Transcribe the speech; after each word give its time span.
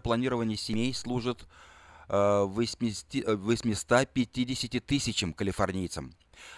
планирования 0.00 0.56
семей 0.56 0.92
служит 0.94 1.46
850 2.08 4.74
э, 4.74 4.80
тысячам 4.80 5.32
калифорнийцам. 5.32 6.12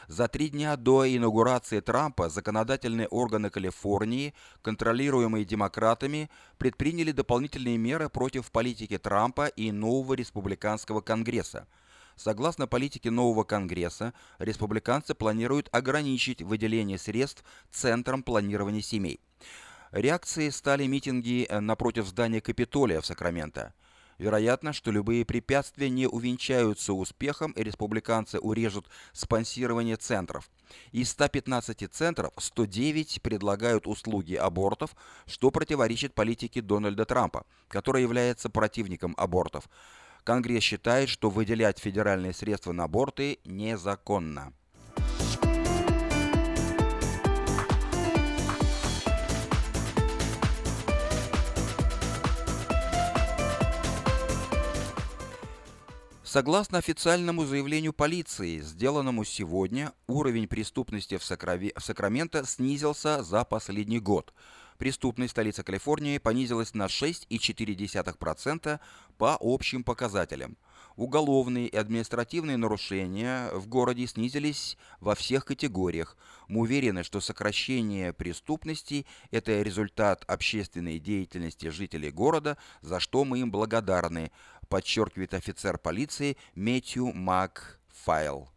За 0.08 0.28
три 0.28 0.48
дня 0.48 0.76
до 0.76 1.06
инаугурации 1.06 1.80
Трампа 1.80 2.30
законодательные 2.30 3.06
органы 3.08 3.50
Калифорнии, 3.50 4.32
контролируемые 4.62 5.44
демократами, 5.44 6.30
предприняли 6.58 7.12
дополнительные 7.12 7.76
меры 7.76 8.08
против 8.08 8.50
политики 8.50 8.96
Трампа 8.96 9.48
и 9.48 9.70
нового 9.72 10.14
республиканского 10.14 11.02
конгресса. 11.02 11.66
Согласно 12.16 12.68
политике 12.68 13.10
нового 13.10 13.42
Конгресса, 13.42 14.14
республиканцы 14.38 15.14
планируют 15.14 15.68
ограничить 15.72 16.42
выделение 16.42 16.96
средств 16.96 17.42
Центром 17.72 18.22
планирования 18.22 18.82
семей. 18.82 19.18
Реакцией 19.94 20.50
стали 20.50 20.86
митинги 20.86 21.46
напротив 21.48 22.08
здания 22.08 22.40
Капитолия 22.40 23.00
в 23.00 23.06
Сакраменто. 23.06 23.74
Вероятно, 24.18 24.72
что 24.72 24.90
любые 24.90 25.24
препятствия 25.24 25.88
не 25.88 26.08
увенчаются 26.08 26.92
успехом, 26.92 27.52
и 27.52 27.62
республиканцы 27.62 28.40
урежут 28.40 28.88
спонсирование 29.12 29.94
центров. 29.94 30.50
Из 30.90 31.10
115 31.10 31.88
центров 31.92 32.32
109 32.36 33.22
предлагают 33.22 33.86
услуги 33.86 34.34
абортов, 34.34 34.96
что 35.26 35.52
противоречит 35.52 36.12
политике 36.12 36.60
Дональда 36.60 37.04
Трампа, 37.04 37.46
который 37.68 38.02
является 38.02 38.50
противником 38.50 39.14
абортов. 39.16 39.68
Конгресс 40.24 40.64
считает, 40.64 41.08
что 41.08 41.30
выделять 41.30 41.78
федеральные 41.78 42.32
средства 42.32 42.72
на 42.72 42.84
аборты 42.84 43.38
незаконно. 43.44 44.54
Согласно 56.34 56.78
официальному 56.78 57.44
заявлению 57.46 57.92
полиции, 57.92 58.58
сделанному 58.58 59.22
сегодня, 59.22 59.92
уровень 60.08 60.48
преступности 60.48 61.16
в, 61.16 61.22
Сакрави... 61.22 61.72
в 61.76 61.80
Сакраменто 61.80 62.44
снизился 62.44 63.22
за 63.22 63.44
последний 63.44 64.00
год. 64.00 64.34
Преступность 64.76 65.30
столицы 65.30 65.62
Калифорнии 65.62 66.18
понизилась 66.18 66.74
на 66.74 66.86
6,4% 66.86 68.80
по 69.16 69.38
общим 69.40 69.84
показателям. 69.84 70.56
Уголовные 70.96 71.66
и 71.66 71.76
административные 71.76 72.56
нарушения 72.56 73.50
в 73.52 73.66
городе 73.66 74.06
снизились 74.06 74.78
во 75.00 75.16
всех 75.16 75.44
категориях. 75.44 76.16
Мы 76.46 76.60
уверены, 76.60 77.02
что 77.02 77.20
сокращение 77.20 78.12
преступности– 78.12 79.04
это 79.32 79.60
результат 79.62 80.24
общественной 80.28 81.00
деятельности 81.00 81.68
жителей 81.68 82.12
города, 82.12 82.56
за 82.80 83.00
что 83.00 83.24
мы 83.24 83.40
им 83.40 83.50
благодарны, 83.50 84.30
подчеркивает 84.68 85.34
офицер 85.34 85.78
полиции 85.78 86.36
Мэтью 86.54 87.12
Макфайл. 87.12 88.53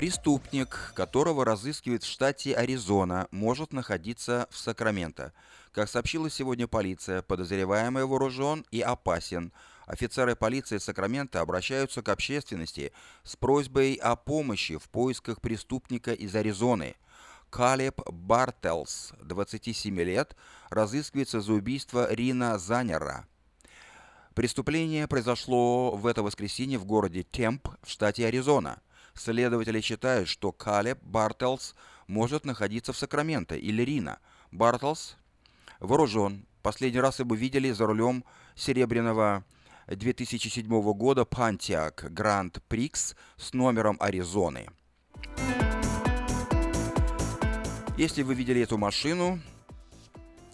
Преступник, 0.00 0.94
которого 0.94 1.44
разыскивает 1.44 2.04
в 2.04 2.06
штате 2.06 2.54
Аризона, 2.54 3.28
может 3.30 3.74
находиться 3.74 4.48
в 4.50 4.56
Сакраменто. 4.56 5.34
Как 5.72 5.90
сообщила 5.90 6.30
сегодня 6.30 6.66
полиция, 6.66 7.20
подозреваемый 7.20 8.06
вооружен 8.06 8.64
и 8.70 8.80
опасен. 8.80 9.52
Офицеры 9.84 10.36
полиции 10.36 10.78
Сакрамента 10.78 11.42
обращаются 11.42 12.00
к 12.00 12.08
общественности 12.08 12.92
с 13.24 13.36
просьбой 13.36 13.92
о 13.96 14.16
помощи 14.16 14.78
в 14.78 14.88
поисках 14.88 15.42
преступника 15.42 16.14
из 16.14 16.34
Аризоны. 16.34 16.96
Калеб 17.50 18.00
Бартелс, 18.10 19.12
27 19.20 20.00
лет, 20.00 20.34
разыскивается 20.70 21.42
за 21.42 21.52
убийство 21.52 22.10
Рина 22.10 22.58
Занера. 22.58 23.26
Преступление 24.32 25.06
произошло 25.06 25.94
в 25.94 26.06
это 26.06 26.22
воскресенье 26.22 26.78
в 26.78 26.86
городе 26.86 27.22
Темп 27.22 27.68
в 27.82 27.90
штате 27.90 28.26
Аризона– 28.26 28.80
Следователи 29.22 29.82
считают, 29.82 30.30
что 30.30 30.50
Калеб 30.50 30.98
Бартелс 31.02 31.74
может 32.06 32.46
находиться 32.46 32.94
в 32.94 32.96
Сакраменто 32.96 33.54
или 33.54 33.82
Рина. 33.82 34.18
Бартлс 34.50 35.18
вооружен. 35.78 36.46
Последний 36.62 37.00
раз 37.00 37.18
его 37.18 37.34
видели 37.34 37.70
за 37.70 37.84
рулем 37.84 38.24
серебряного 38.54 39.44
2007 39.88 40.66
года 40.94 41.22
Pontiac 41.30 42.10
Grand 42.10 42.62
Prix 42.70 43.14
с 43.36 43.52
номером 43.52 43.98
Аризоны. 44.00 44.70
Если 47.98 48.22
вы 48.22 48.32
видели 48.32 48.62
эту 48.62 48.78
машину 48.78 49.38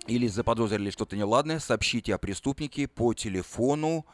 или 0.09 0.27
заподозрили 0.27 0.91
что-то 0.91 1.17
неладное, 1.17 1.61
сообщите 1.61 2.17
о 2.17 2.19
преступнике 2.19 2.89
по 2.89 3.15
телефону 3.15 4.05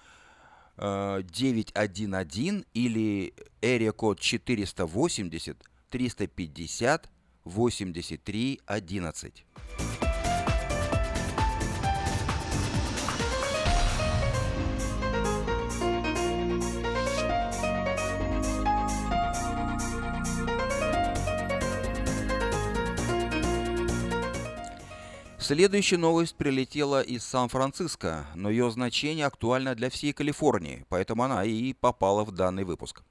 911 0.82 2.65
или 2.75 3.32
area 3.62 3.93
код 3.93 4.19
480 4.20 5.56
350 5.91 7.00
83 7.44 8.60
11. 8.66 9.32
Следующая 25.42 25.97
новость 25.97 26.36
прилетела 26.36 27.03
из 27.03 27.25
Сан-Франциско, 27.25 28.26
но 28.36 28.48
ее 28.48 28.70
значение 28.70 29.26
актуально 29.26 29.75
для 29.75 29.91
всей 29.91 30.12
Калифорнии, 30.12 30.86
поэтому 30.88 31.25
она 31.25 31.44
и 31.44 31.72
попала 31.72 32.22
в 32.22 32.30
данный 32.30 32.62
выпуск. 32.62 33.03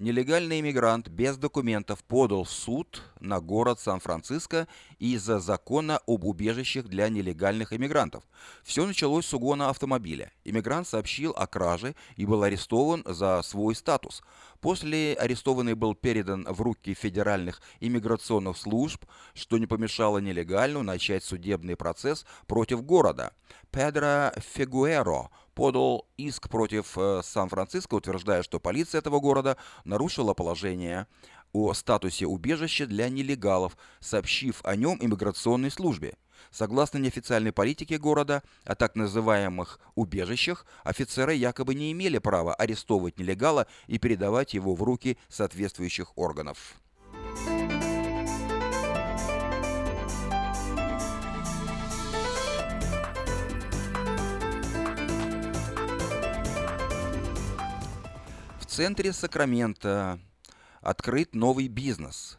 Нелегальный 0.00 0.60
иммигрант 0.60 1.08
без 1.08 1.36
документов 1.36 2.02
подал 2.04 2.44
в 2.44 2.50
суд 2.50 3.02
на 3.20 3.38
город 3.38 3.80
Сан-Франциско 3.80 4.66
из-за 4.98 5.40
закона 5.40 6.00
об 6.06 6.24
убежищах 6.24 6.86
для 6.86 7.10
нелегальных 7.10 7.74
иммигрантов. 7.74 8.24
Все 8.62 8.86
началось 8.86 9.26
с 9.26 9.34
угона 9.34 9.68
автомобиля. 9.68 10.32
Иммигрант 10.42 10.88
сообщил 10.88 11.32
о 11.32 11.46
краже 11.46 11.94
и 12.16 12.24
был 12.24 12.42
арестован 12.42 13.02
за 13.04 13.42
свой 13.42 13.74
статус. 13.74 14.22
После 14.62 15.12
арестованный 15.12 15.74
был 15.74 15.94
передан 15.94 16.46
в 16.48 16.62
руки 16.62 16.94
федеральных 16.94 17.60
иммиграционных 17.80 18.56
служб, 18.56 19.04
что 19.34 19.58
не 19.58 19.66
помешало 19.66 20.16
нелегальну 20.16 20.82
начать 20.82 21.24
судебный 21.24 21.76
процесс 21.76 22.24
против 22.46 22.82
города. 22.82 23.34
Педро 23.70 24.32
Фегуэро 24.54 25.28
подал 25.60 26.08
иск 26.16 26.48
против 26.48 26.96
э, 26.96 27.20
Сан-Франциско, 27.22 27.96
утверждая, 27.96 28.42
что 28.42 28.58
полиция 28.58 29.00
этого 29.00 29.20
города 29.20 29.58
нарушила 29.84 30.32
положение 30.32 31.06
о 31.52 31.74
статусе 31.74 32.24
убежища 32.24 32.86
для 32.86 33.10
нелегалов, 33.10 33.76
сообщив 34.00 34.62
о 34.64 34.74
нем 34.74 34.96
иммиграционной 34.98 35.70
службе. 35.70 36.14
Согласно 36.50 36.96
неофициальной 36.96 37.52
политике 37.52 37.98
города 37.98 38.42
о 38.64 38.74
так 38.74 38.96
называемых 38.96 39.80
убежищах, 39.96 40.64
офицеры 40.82 41.34
якобы 41.34 41.74
не 41.74 41.92
имели 41.92 42.16
права 42.16 42.54
арестовывать 42.54 43.18
нелегала 43.18 43.66
и 43.86 43.98
передавать 43.98 44.54
его 44.54 44.74
в 44.74 44.82
руки 44.82 45.18
соответствующих 45.28 46.16
органов. 46.16 46.80
Центре 58.70 59.12
Сакрамента 59.12 60.20
открыт 60.80 61.34
новый 61.34 61.66
бизнес. 61.66 62.38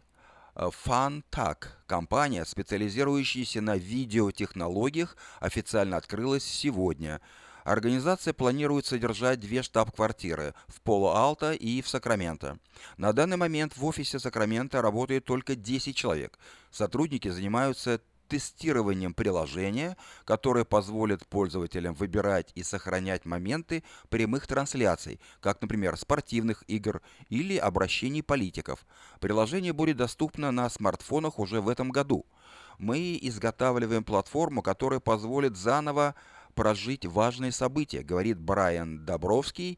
FunTag, 0.56 1.66
компания, 1.88 2.46
специализирующаяся 2.46 3.60
на 3.60 3.76
видеотехнологиях, 3.76 5.18
официально 5.42 5.98
открылась 5.98 6.46
сегодня. 6.46 7.20
Организация 7.66 8.32
планирует 8.32 8.86
содержать 8.86 9.42
две 9.42 9.62
штаб-квартиры 9.62 10.54
в 10.68 10.80
Поло-Алто 10.82 11.52
и 11.52 11.82
в 11.82 11.90
Сакраменто. 11.90 12.60
На 12.96 13.12
данный 13.12 13.38
момент 13.38 13.76
в 13.76 13.84
офисе 13.84 14.18
Сакрамента 14.18 14.82
работает 14.82 15.26
только 15.26 15.56
10 15.56 15.94
человек. 15.94 16.40
Сотрудники 16.72 17.28
занимаются 17.28 18.00
тестированием 18.32 19.14
приложения, 19.14 19.98
которое 20.24 20.64
позволит 20.64 21.28
пользователям 21.28 21.94
выбирать 21.94 22.54
и 22.56 22.64
сохранять 22.64 23.26
моменты 23.26 23.84
прямых 24.08 24.48
трансляций, 24.48 25.20
как, 25.42 25.62
например, 25.62 25.98
спортивных 25.98 26.64
игр 26.70 27.02
или 27.28 27.58
обращений 27.58 28.24
политиков. 28.24 28.88
Приложение 29.20 29.74
будет 29.74 29.98
доступно 29.98 30.50
на 30.52 30.70
смартфонах 30.70 31.40
уже 31.40 31.60
в 31.60 31.68
этом 31.68 31.90
году. 31.90 32.26
Мы 32.78 33.20
изготавливаем 33.22 34.06
платформу, 34.06 34.62
которая 34.62 35.02
позволит 35.02 35.58
заново 35.58 36.16
прожить 36.56 37.06
важные 37.06 37.52
события, 37.52 38.02
говорит 38.02 38.40
Брайан 38.40 39.06
Добровский, 39.06 39.78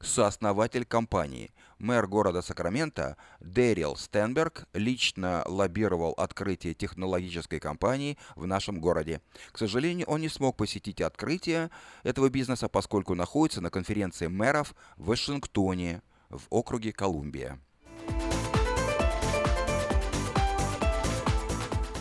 сооснователь 0.00 0.86
компании. 0.86 1.50
Мэр 1.80 2.06
города 2.06 2.42
Сакраменто 2.42 3.16
Дэрил 3.40 3.96
Стенберг 3.96 4.66
лично 4.74 5.42
лоббировал 5.46 6.12
открытие 6.12 6.74
технологической 6.74 7.58
компании 7.58 8.18
в 8.36 8.46
нашем 8.46 8.80
городе. 8.80 9.22
К 9.50 9.56
сожалению, 9.56 10.06
он 10.06 10.20
не 10.20 10.28
смог 10.28 10.58
посетить 10.58 11.00
открытие 11.00 11.70
этого 12.02 12.28
бизнеса, 12.28 12.68
поскольку 12.68 13.14
находится 13.14 13.62
на 13.62 13.70
конференции 13.70 14.26
мэров 14.26 14.74
в 14.98 15.06
Вашингтоне 15.06 16.02
в 16.28 16.42
округе 16.50 16.92
Колумбия. 16.92 17.58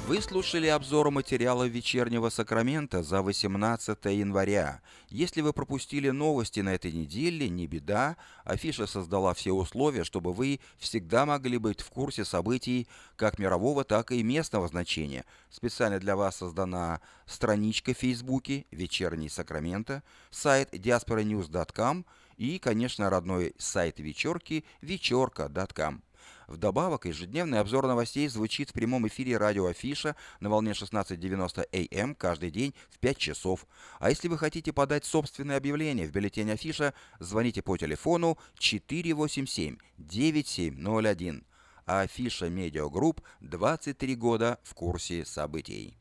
Вы 0.09 0.23
слушали 0.23 0.65
обзор 0.65 1.11
материала 1.11 1.65
вечернего 1.65 2.29
Сакрамента 2.29 3.03
за 3.03 3.21
18 3.21 4.05
января. 4.05 4.81
Если 5.09 5.41
вы 5.41 5.53
пропустили 5.53 6.09
новости 6.09 6.61
на 6.61 6.69
этой 6.73 6.91
неделе, 6.91 7.47
не 7.47 7.67
беда. 7.67 8.17
Афиша 8.43 8.87
создала 8.87 9.35
все 9.35 9.51
условия, 9.51 10.03
чтобы 10.03 10.33
вы 10.33 10.61
всегда 10.79 11.27
могли 11.27 11.59
быть 11.59 11.81
в 11.81 11.91
курсе 11.91 12.25
событий 12.25 12.87
как 13.17 13.37
мирового, 13.37 13.83
так 13.83 14.11
и 14.11 14.23
местного 14.23 14.67
значения. 14.67 15.25
Специально 15.51 15.99
для 15.99 16.15
вас 16.15 16.37
создана 16.37 17.01
страничка 17.27 17.93
в 17.93 17.97
Фейсбуке 17.97 18.65
«Вечерний 18.71 19.29
Сакрамента», 19.29 20.01
сайт 20.31 20.73
diasporanews.com 20.73 22.03
и, 22.37 22.57
конечно, 22.57 23.11
родной 23.11 23.53
сайт 23.59 23.99
вечерки 23.99 24.65
вечерка.com. 24.81 26.01
Вдобавок, 26.49 27.05
ежедневный 27.05 27.59
обзор 27.59 27.85
новостей 27.85 28.27
звучит 28.27 28.71
в 28.71 28.73
прямом 28.73 29.07
эфире 29.07 29.37
радио 29.37 29.67
Афиша 29.67 30.15
на 30.39 30.49
волне 30.49 30.71
16.90 30.71 31.95
АМ 31.95 32.15
каждый 32.15 32.49
день 32.49 32.73
в 32.89 32.97
5 32.97 33.17
часов. 33.17 33.67
А 33.99 34.09
если 34.09 34.27
вы 34.27 34.39
хотите 34.39 34.73
подать 34.73 35.05
собственное 35.05 35.57
объявление 35.57 36.07
в 36.07 36.11
бюллетень 36.11 36.49
Афиша, 36.49 36.95
звоните 37.19 37.61
по 37.61 37.77
телефону 37.77 38.39
487-9701. 38.59 41.43
Афиша 41.85 42.49
Медиагрупп 42.49 43.21
23 43.41 44.15
года 44.15 44.57
в 44.63 44.73
курсе 44.73 45.25
событий. 45.25 45.98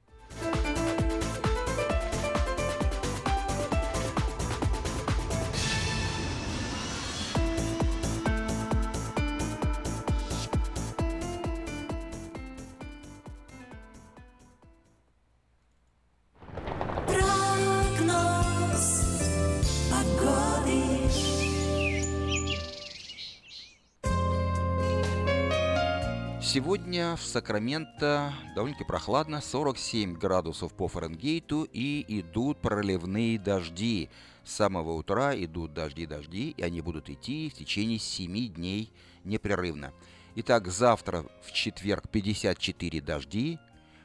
Сегодня 26.48 27.14
в 27.16 27.20
Сакраменто 27.20 28.32
довольно-таки 28.54 28.88
прохладно, 28.88 29.42
47 29.42 30.14
градусов 30.14 30.72
по 30.72 30.88
Фаренгейту 30.88 31.68
и 31.70 32.02
идут 32.08 32.62
проливные 32.62 33.38
дожди. 33.38 34.08
С 34.44 34.54
самого 34.54 34.92
утра 34.92 35.36
идут 35.36 35.74
дожди-дожди, 35.74 36.54
и 36.56 36.62
они 36.62 36.80
будут 36.80 37.10
идти 37.10 37.50
в 37.50 37.52
течение 37.52 37.98
7 37.98 38.54
дней 38.54 38.90
непрерывно. 39.24 39.92
Итак, 40.36 40.68
завтра 40.68 41.26
в 41.42 41.52
четверг 41.52 42.08
54 42.08 43.02
дожди, 43.02 43.58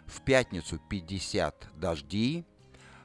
в 0.06 0.22
пятницу 0.22 0.81
50 0.89 1.69
дожди, 1.78 2.44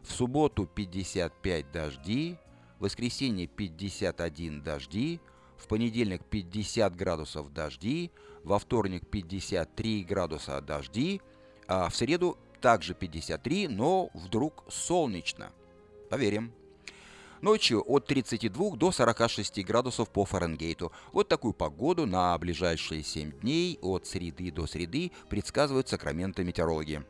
в 0.03 0.11
субботу 0.11 0.67
55 0.67 1.71
дожди, 1.71 2.37
в 2.81 2.83
воскресенье 2.83 3.47
51 3.47 4.63
дожди, 4.65 5.21
в 5.59 5.69
понедельник 5.69 6.25
50 6.25 6.97
градусов 6.97 7.53
дожди, 7.53 8.11
во 8.49 8.59
вторник 8.59 9.07
53 9.07 10.05
градуса 10.05 10.61
дожди, 10.63 11.21
а 11.67 11.91
в 11.91 11.95
среду 11.95 12.39
также 12.63 12.95
53, 12.95 13.69
но 13.69 14.09
вдруг 14.15 14.65
солнечно. 14.69 15.53
Поверим. 16.09 16.53
Ночью 17.43 17.85
от 17.87 18.07
32 18.07 18.77
до 18.77 18.91
46 18.91 19.65
градусов 19.65 20.09
по 20.09 20.25
Фаренгейту. 20.25 20.91
Вот 21.13 21.29
такую 21.29 21.53
погоду 21.53 22.07
на 22.07 22.37
ближайшие 22.39 23.05
7 23.05 23.33
дней 23.41 23.79
от 23.83 24.07
среды 24.07 24.51
до 24.51 24.67
среды 24.67 25.13
предсказывают 25.29 25.89
Сакраменто 25.89 26.43
метеорологи. 26.43 27.05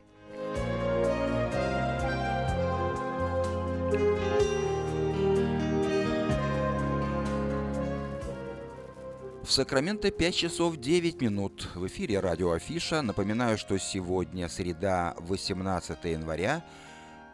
В 9.49 9.51
Сакраменто 9.51 10.11
5 10.11 10.35
часов 10.35 10.77
9 10.77 11.21
минут. 11.21 11.69
В 11.73 11.87
эфире 11.87 12.19
радио 12.19 12.51
Афиша. 12.51 13.01
Напоминаю, 13.01 13.57
что 13.57 13.79
сегодня 13.79 14.47
среда, 14.47 15.15
18 15.17 16.03
января. 16.03 16.63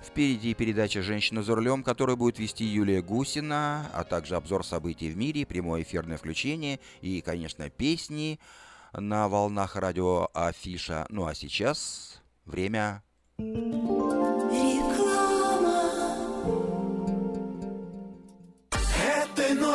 Впереди 0.01 0.53
передача 0.53 1.01
«Женщина 1.01 1.44
за 1.44 1.56
рулем», 1.56 1.83
которую 1.83 2.15
будет 2.15 2.39
вести 2.39 2.63
Юлия 2.63 3.01
Гусина, 3.01 3.91
а 3.94 4.06
также 4.06 4.38
обзор 4.38 4.65
событий 4.65 5.09
в 5.09 5.17
мире, 5.17 5.45
прямое 5.45 5.81
эфирное 5.81 6.15
включение 6.15 6.79
и, 7.01 7.19
конечно, 7.19 7.69
песни 7.69 8.39
на 8.94 9.27
волнах 9.27 9.75
радио 9.75 10.29
Афиша. 10.33 11.07
Ну 11.09 11.25
а 11.25 11.35
сейчас 11.35 12.21
время... 12.45 13.03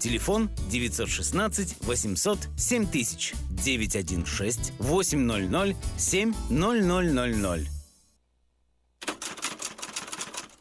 Телефон 0.00 0.48
916 0.70 1.76
800 1.80 2.38
7000 2.56 3.34
916 3.50 4.72
800 4.78 5.76
7000. 5.98 7.68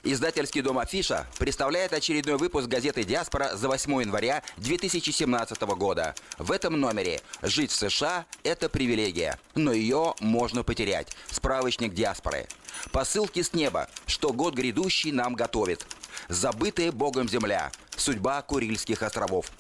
Издательский 0.03 0.62
дом 0.62 0.79
«Афиша» 0.79 1.27
представляет 1.38 1.91
очередной 1.91 2.38
выпуск 2.38 2.67
газеты 2.67 3.03
«Диаспора» 3.03 3.58
за 3.58 3.67
8 3.67 4.01
января 4.01 4.41
2017 4.58 5.62
года. 5.75 6.15
В 6.38 6.51
этом 6.53 6.79
номере 6.79 7.20
«Жить 7.41 7.72
в 7.72 7.75
США– 7.75 8.25
это 8.44 8.70
привилегия, 8.70 9.38
но 9.53 9.74
ее 9.74 10.15
можно 10.22 10.63
потерять». 10.63 11.15
Справочник 11.29 11.94
«Диаспоры». 11.94 12.48
Посылки 12.91 13.41
с 13.41 13.53
неба, 13.53 13.89
что 14.06 14.32
год 14.32 14.56
грядущий 14.56 15.12
нам 15.12 15.36
готовит. 15.36 15.86
Забытая 16.27 16.91
Богом 16.91 17.29
земля. 17.29 17.71
Судьба 17.95 18.41
Курильских 18.41 19.01
островов. 19.01 19.51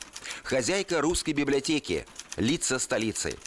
Хозяйка 0.43 1.01
русской 1.01 1.31
библиотеки. 1.31 2.05
Лица 2.35 2.79
столицы. 2.79 3.37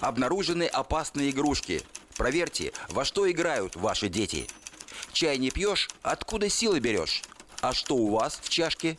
Обнаружены 0.00 0.64
опасные 0.64 1.30
игрушки. 1.30 1.82
Проверьте, 2.16 2.72
во 2.88 3.04
что 3.04 3.30
играют 3.30 3.76
ваши 3.76 4.08
дети. 4.08 4.48
Чай 5.12 5.38
не 5.38 5.50
пьешь, 5.50 5.88
откуда 6.02 6.48
силы 6.48 6.80
берешь? 6.80 7.22
А 7.60 7.72
что 7.72 7.96
у 7.96 8.10
вас 8.10 8.40
в 8.42 8.48
чашке? 8.48 8.96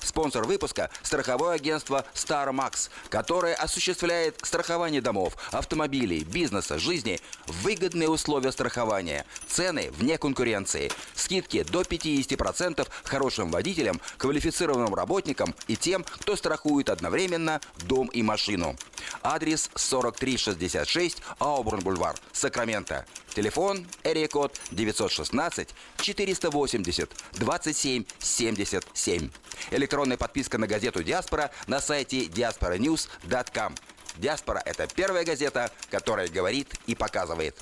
Спонсор 0.00 0.44
выпуска– 0.44 0.90
страховое 1.02 1.54
агентство 1.54 2.04
Star 2.14 2.48
Max, 2.50 2.90
которое 3.08 3.54
осуществляет 3.54 4.38
страхование 4.42 5.00
домов, 5.00 5.36
автомобилей, 5.52 6.24
бизнеса, 6.24 6.78
жизни, 6.78 7.20
выгодные 7.46 8.08
условия 8.08 8.52
страхования, 8.52 9.24
цены 9.48 9.90
вне 9.92 10.18
конкуренции, 10.18 10.90
скидки 11.14 11.62
до 11.62 11.82
50% 11.82 12.86
хорошим 13.04 13.50
водителям, 13.50 14.00
квалифицированным 14.18 14.94
работникам 14.94 15.54
и 15.68 15.76
тем, 15.76 16.04
кто 16.04 16.36
страхует 16.36 16.90
одновременно 16.90 17.60
дом 17.84 18.08
и 18.08 18.22
машину. 18.22 18.76
Адрес 19.22 19.70
4366 19.74 21.18
Аубурн-Бульвар, 21.38 22.16
Сакраменто. 22.32 23.06
Телефон 23.34 23.86
Эрикод 24.02 24.58
916 24.70 25.68
480 25.98 27.10
27 27.34 28.04
77. 28.18 29.30
Электронная 29.70 30.16
подписка 30.16 30.58
на 30.58 30.66
газету 30.66 31.02
«Диаспора» 31.02 31.50
на 31.66 31.80
сайте 31.80 32.26
diasporanews.com. 32.26 33.74
«Диаспора»— 34.16 34.62
это 34.64 34.86
первая 34.86 35.24
газета, 35.24 35.70
которая 35.90 36.28
говорит 36.28 36.74
и 36.86 36.94
показывает. 36.94 37.56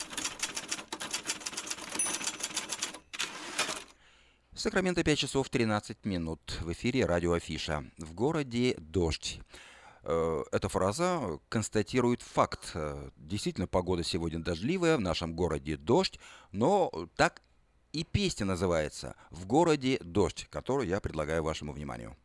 Сакраменто 4.65 5.05
5 5.05 5.19
часов 5.19 5.51
13 5.51 6.07
минут. 6.07 6.59
В 6.63 6.73
эфире 6.73 7.05
радио 7.05 7.33
Афиша. 7.35 7.85
В 7.99 8.15
городе 8.15 8.75
дождь. 8.79 9.41
Э, 10.05 10.43
эта 10.53 10.69
фраза 10.69 11.39
констатирует 11.49 12.23
факт. 12.23 12.71
Э, 12.75 13.11
действительно, 13.17 13.67
погода 13.67 14.05
сегодня 14.05 14.39
дождливая, 14.39 14.97
в 14.97 15.01
нашем 15.01 15.35
городе 15.35 15.77
дождь, 15.77 16.19
но 16.53 16.91
так 17.17 17.43
и 17.95 18.03
песня 18.03 18.45
называется 18.45 19.15
«В 19.31 19.47
городе 19.47 19.99
дождь», 20.01 20.49
которую 20.51 20.89
я 20.89 21.01
предлагаю 21.01 21.45
вашему 21.45 21.73
вниманию. 21.73 22.17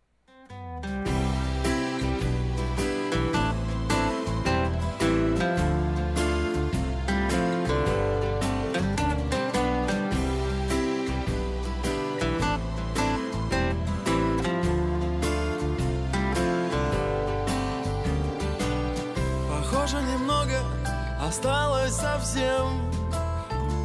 осталось 21.21 21.93
совсем 21.93 22.98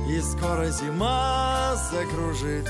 И 0.07 0.21
скоро 0.21 0.71
зима 0.71 1.75
закружит. 1.91 2.69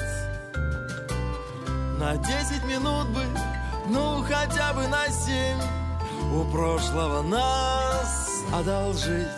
На 1.98 2.16
десять 2.16 2.64
минут 2.64 3.08
бы, 3.08 3.22
ну 3.88 4.22
хотя 4.22 4.72
бы 4.72 4.86
на 4.88 5.08
семь 5.08 5.60
У 6.32 6.44
прошлого 6.50 7.22
нас 7.22 8.42
одолжить. 8.52 9.28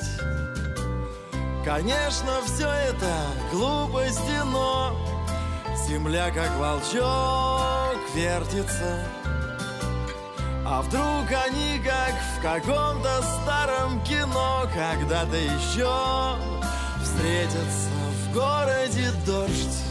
Конечно, 1.65 2.41
все 2.45 2.69
это 2.69 3.13
глупости, 3.53 4.43
но 4.45 4.95
Земля, 5.87 6.31
как 6.31 6.51
волчок, 6.57 7.97
вертится. 8.15 9.05
А 10.65 10.83
вдруг 10.83 11.31
они, 11.47 11.79
как 11.79 12.15
в 12.37 12.43
каком-то 12.43 13.23
старом 13.23 14.03
кино, 14.03 14.67
когда-то 14.75 15.37
еще 15.37 16.56
встретятся 17.17 17.89
в 18.23 18.35
городе 18.35 19.11
дождь, 19.25 19.83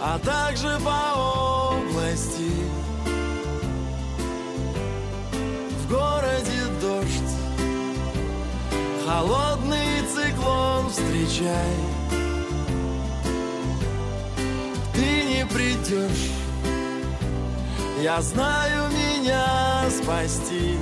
а 0.00 0.18
также 0.18 0.78
по 0.84 1.72
области. 1.72 2.52
В 5.80 5.90
городе 5.90 6.62
дождь, 6.80 7.32
холодный 9.06 10.02
циклон 10.14 10.88
встречай. 10.90 11.74
Ты 14.94 15.24
не 15.24 15.46
придешь 15.46 16.30
я 18.02 18.20
знаю 18.20 18.88
меня 18.90 19.90
спасти 19.90 20.76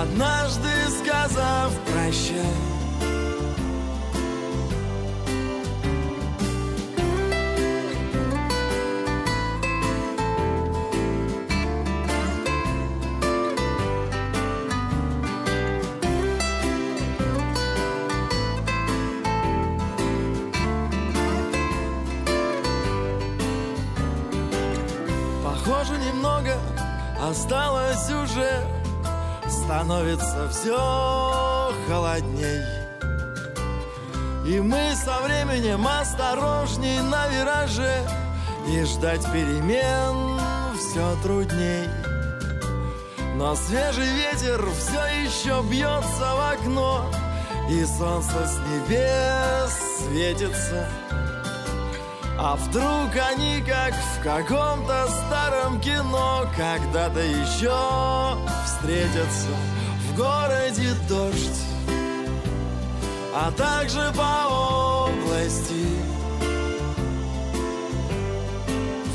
Однажды 0.00 0.70
сказав 0.90 1.72
прощай 1.86 2.73
Становится 29.84 30.48
все 30.48 31.70
холодней. 31.86 32.62
И 34.46 34.58
мы 34.58 34.94
со 34.94 35.20
временем 35.20 35.86
осторожней 35.86 37.02
на 37.02 37.28
вираже 37.28 37.94
И 38.66 38.82
ждать 38.84 39.22
перемен 39.30 40.40
все 40.78 41.14
трудней. 41.22 41.86
Но 43.34 43.54
свежий 43.56 44.06
ветер 44.06 44.66
все 44.78 45.04
еще 45.22 45.62
бьется 45.68 46.34
в 46.34 46.52
окно 46.54 47.04
И 47.68 47.84
солнце 47.84 48.48
с 48.48 48.58
небес 48.70 49.98
светится. 49.98 50.88
А 52.38 52.56
вдруг 52.56 53.10
они, 53.32 53.62
как 53.68 53.92
в 53.92 54.22
каком-то 54.22 55.08
старом 55.08 55.78
кино, 55.78 56.46
когда-то 56.56 57.20
еще 57.20 58.38
встретятся 58.64 59.73
в 60.14 60.16
городе 60.16 60.90
дождь, 61.08 61.60
а 63.34 63.50
также 63.50 64.12
по 64.16 65.08
области. 65.08 65.86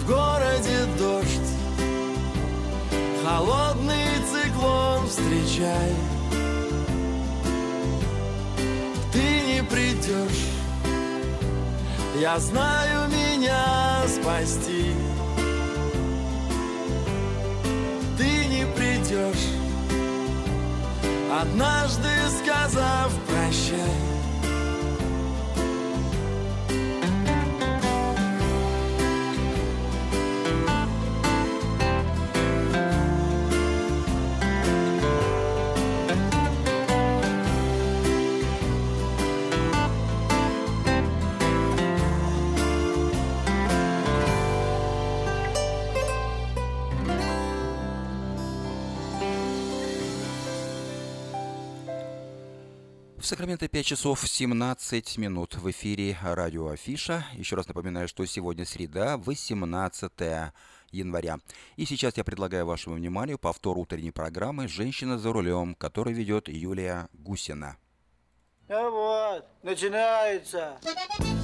В 0.01 0.07
городе 0.07 0.85
дождь, 0.97 1.51
холодный 3.23 4.07
циклон 4.29 5.07
встречай. 5.07 5.95
Ты 9.13 9.41
не 9.53 9.63
придешь 9.63 10.47
я 12.19 12.37
знаю 12.37 13.07
меня 13.07 14.03
спасти 14.07 14.91
Ты 18.17 18.45
не 18.47 18.65
придешь 18.75 19.58
Однажды 21.31 22.09
сказав 22.41 23.11
прощай 23.27 24.18
Сакраменто 53.29 53.67
5 53.67 53.85
часов 53.85 54.27
17 54.27 55.19
минут 55.19 55.53
в 55.53 55.69
эфире 55.69 56.17
радио 56.19 56.69
Афиша. 56.69 57.23
Еще 57.33 57.55
раз 57.55 57.67
напоминаю, 57.67 58.07
что 58.07 58.25
сегодня 58.25 58.65
среда, 58.65 59.17
18 59.17 60.11
января. 60.89 61.37
И 61.75 61.85
сейчас 61.85 62.17
я 62.17 62.23
предлагаю 62.23 62.65
вашему 62.65 62.95
вниманию 62.95 63.37
повтор 63.37 63.77
утренней 63.77 64.09
программы 64.09 64.67
«Женщина 64.67 65.19
за 65.19 65.31
рулем», 65.31 65.75
которую 65.75 66.15
ведет 66.15 66.49
Юлия 66.49 67.07
Гусина. 67.13 67.77
Ну 68.71 68.91
вот, 68.91 69.45
начинается. 69.63 70.77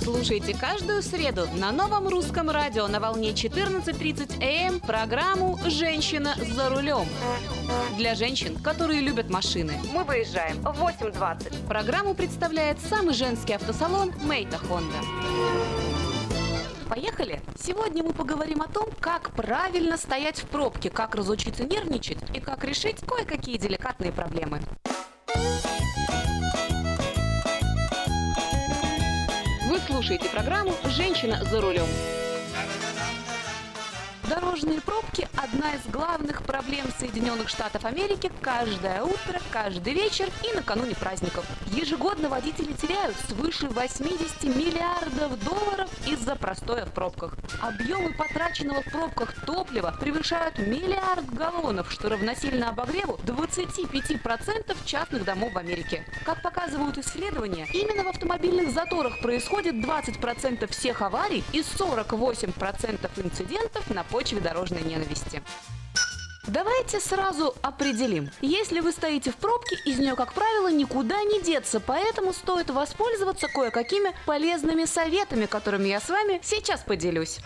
Слушайте 0.03 0.55
каждую 0.55 1.01
среду 1.01 1.48
на 1.55 1.72
новом 1.72 2.08
русском 2.08 2.51
радио 2.51 2.88
на 2.88 3.00
волне 3.00 3.32
14.30 3.32 4.44
АМ 4.44 4.79
программу 4.79 5.58
«Женщина 5.65 6.36
за 6.38 6.70
рулем». 6.70 7.08
Для 7.98 8.13
женщин, 8.13 8.55
которые 8.62 9.01
любят 9.01 9.32
машины. 9.32 9.74
Мы 9.91 10.03
выезжаем 10.03 10.58
в 10.58 10.79
8.20. 10.79 11.67
Программу 11.67 12.13
представляет 12.13 12.79
самый 12.79 13.15
женский 13.15 13.53
автосалон 13.53 14.13
«Мейта 14.22 14.60
Хонда». 14.60 14.98
Поехали! 16.88 17.41
Сегодня 17.60 18.03
мы 18.03 18.13
поговорим 18.13 18.62
о 18.62 18.67
том, 18.67 18.89
как 19.00 19.32
правильно 19.32 19.98
стоять 19.98 20.44
в 20.44 20.46
пробке, 20.46 20.91
как 20.91 21.15
разучиться 21.15 21.63
нервничать 21.63 22.20
и 22.36 22.39
как 22.39 22.63
решить 22.63 22.98
кое-какие 23.00 23.58
деликатные 23.58 24.12
проблемы. 24.12 24.62
Вы 29.75 29.82
слушаете 29.82 30.29
программу 30.29 30.72
«Женщина 30.86 31.44
за 31.44 31.60
рулем». 31.60 32.25
Дорожные 34.29 34.82
пробки– 34.82 35.27
одна 35.38 35.75
из 35.75 35.86
главных 35.86 36.41
проблем 36.41 36.88
Соединенных 36.98 37.48
Штатов 37.48 37.86
Америки 37.86 38.32
каждое 38.41 39.03
утро, 39.03 39.39
каждый 39.51 39.94
вечер 39.94 40.29
и 40.44 40.55
накануне 40.55 40.96
праздников. 40.96 41.46
Ежегодно 41.67 42.29
водители 42.29 42.74
теряют 42.74 43.15
свыше 43.27 43.67
80 43.67 44.44
миллиардов 44.46 45.44
долларов 45.44 45.89
из-за 46.08 46.36
простоя 46.36 46.86
в 46.86 46.91
пробках. 46.91 47.36
Объемы 47.62 48.13
потраченного 48.13 48.82
в 48.82 48.91
пробках 48.91 49.46
топлива 49.46 49.96
превышают 50.00 50.58
миллиард 50.58 51.32
галлонов, 51.32 51.91
что 51.91 52.10
равносильно 52.10 52.70
обогреву 52.70 53.20
25% 53.25 54.75
частных 54.86 55.24
домов 55.24 55.53
в 55.53 55.58
Америке. 55.58 56.03
Как 56.24 56.41
показывают 56.41 56.98
исследования, 56.98 57.67
именно 57.74 58.03
в 58.03 58.08
автомобильных 58.08 58.72
заторах 58.72 59.20
происходит 59.20 59.75
20% 59.75 60.72
всех 60.72 61.01
аварий 61.03 61.44
и 61.53 61.60
48% 61.60 63.10
инцидентов 63.24 63.88
на 63.91 64.03
почве 64.15 64.39
дорожной 64.39 64.81
ненависти. 64.81 65.43
Давайте 66.48 67.01
сразу 67.01 67.53
определим. 67.62 68.31
Если 68.39 68.79
вы 68.79 68.93
стоите 68.93 69.29
в 69.29 69.36
пробке, 69.36 69.75
из 69.84 70.00
нее, 70.00 70.15
как 70.15 70.31
правило, 70.31 70.72
никуда 70.72 71.22
не 71.24 71.41
деться, 71.41 71.81
поэтому 71.81 72.31
стоит 72.31 72.69
воспользоваться 72.69 73.50
кое-какими 73.50 74.13
полезными 74.25 74.86
советами, 74.86 75.48
которыми 75.48 75.89
я 75.89 76.00
с 76.00 76.07
вами 76.07 76.39
сейчас 76.43 76.79
поделюсь. 76.79 77.39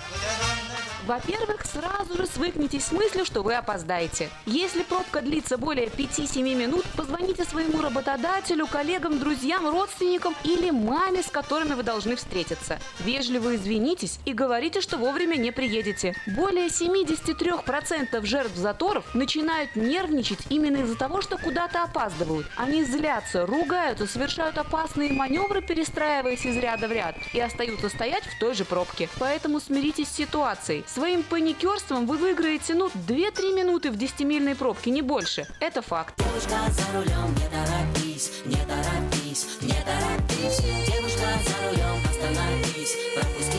Во-первых, 1.09 1.65
сразу 1.65 2.15
же 2.17 2.27
свыкнитесь 2.27 2.85
с 2.85 2.91
мыслью, 2.91 3.25
что 3.25 3.41
вы 3.41 3.55
опоздаете. 3.55 4.29
Если 4.45 4.83
пробка 4.83 5.21
длится 5.21 5.57
более 5.57 5.87
5-7 5.87 6.43
минут, 6.53 6.85
позвоните 6.95 7.45
своему 7.45 7.81
работодателю, 7.81 8.67
коллегам, 8.67 9.17
друзьям, 9.17 9.67
родственникам 9.67 10.35
или 10.43 10.69
маме, 10.69 11.23
с 11.23 11.31
которыми 11.31 11.73
вы 11.73 11.81
должны 11.81 12.15
встретиться. 12.15 12.77
Вежливо 12.99 13.55
извинитесь 13.55 14.19
и 14.25 14.33
говорите, 14.33 14.81
что 14.81 14.97
вовремя 14.97 15.35
не 15.35 15.49
приедете. 15.49 16.13
Более 16.27 16.67
73% 16.67 18.23
жертв 18.23 18.55
заторов 18.55 19.03
начинают 19.15 19.75
нервничать 19.75 20.45
именно 20.51 20.77
из-за 20.83 20.95
того, 20.95 21.23
что 21.23 21.39
куда-то 21.39 21.81
опаздывают. 21.81 22.45
Они 22.55 22.83
злятся, 22.83 23.47
ругаются, 23.47 24.05
совершают 24.05 24.59
опасные 24.59 25.11
маневры, 25.11 25.63
перестраиваясь 25.63 26.45
из 26.45 26.55
ряда 26.57 26.87
в 26.87 26.91
ряд, 26.91 27.15
и 27.33 27.39
остаются 27.39 27.89
стоять 27.89 28.25
в 28.25 28.37
той 28.37 28.53
же 28.53 28.63
пробке. 28.63 29.09
Поэтому 29.17 29.59
смиритесь 29.59 30.09
с 30.09 30.15
ситуацией. 30.15 30.85
Своим 30.99 31.23
паникерством 31.23 32.05
вы 32.05 32.17
выиграете, 32.17 32.73
ну, 32.73 32.87
2-3 32.89 33.55
минуты 33.55 33.89
в 33.89 33.95
10-мильной 33.95 34.53
пробке, 34.53 34.91
не 34.91 35.01
больше. 35.01 35.47
Это 35.61 35.81
факт. 35.81 36.13
Девушка 36.17 36.57
за 36.71 36.83
рулем, 36.93 37.33
не 37.35 37.47
торопись, 37.47 38.31
не 38.43 38.57
торопись, 38.57 39.47
не 39.61 39.77
торопись. 39.87 40.59
Девушка 40.59 41.27
за 41.47 41.55
рулем, 41.69 41.95
остановись, 42.03 42.97
пропусти, 43.15 43.58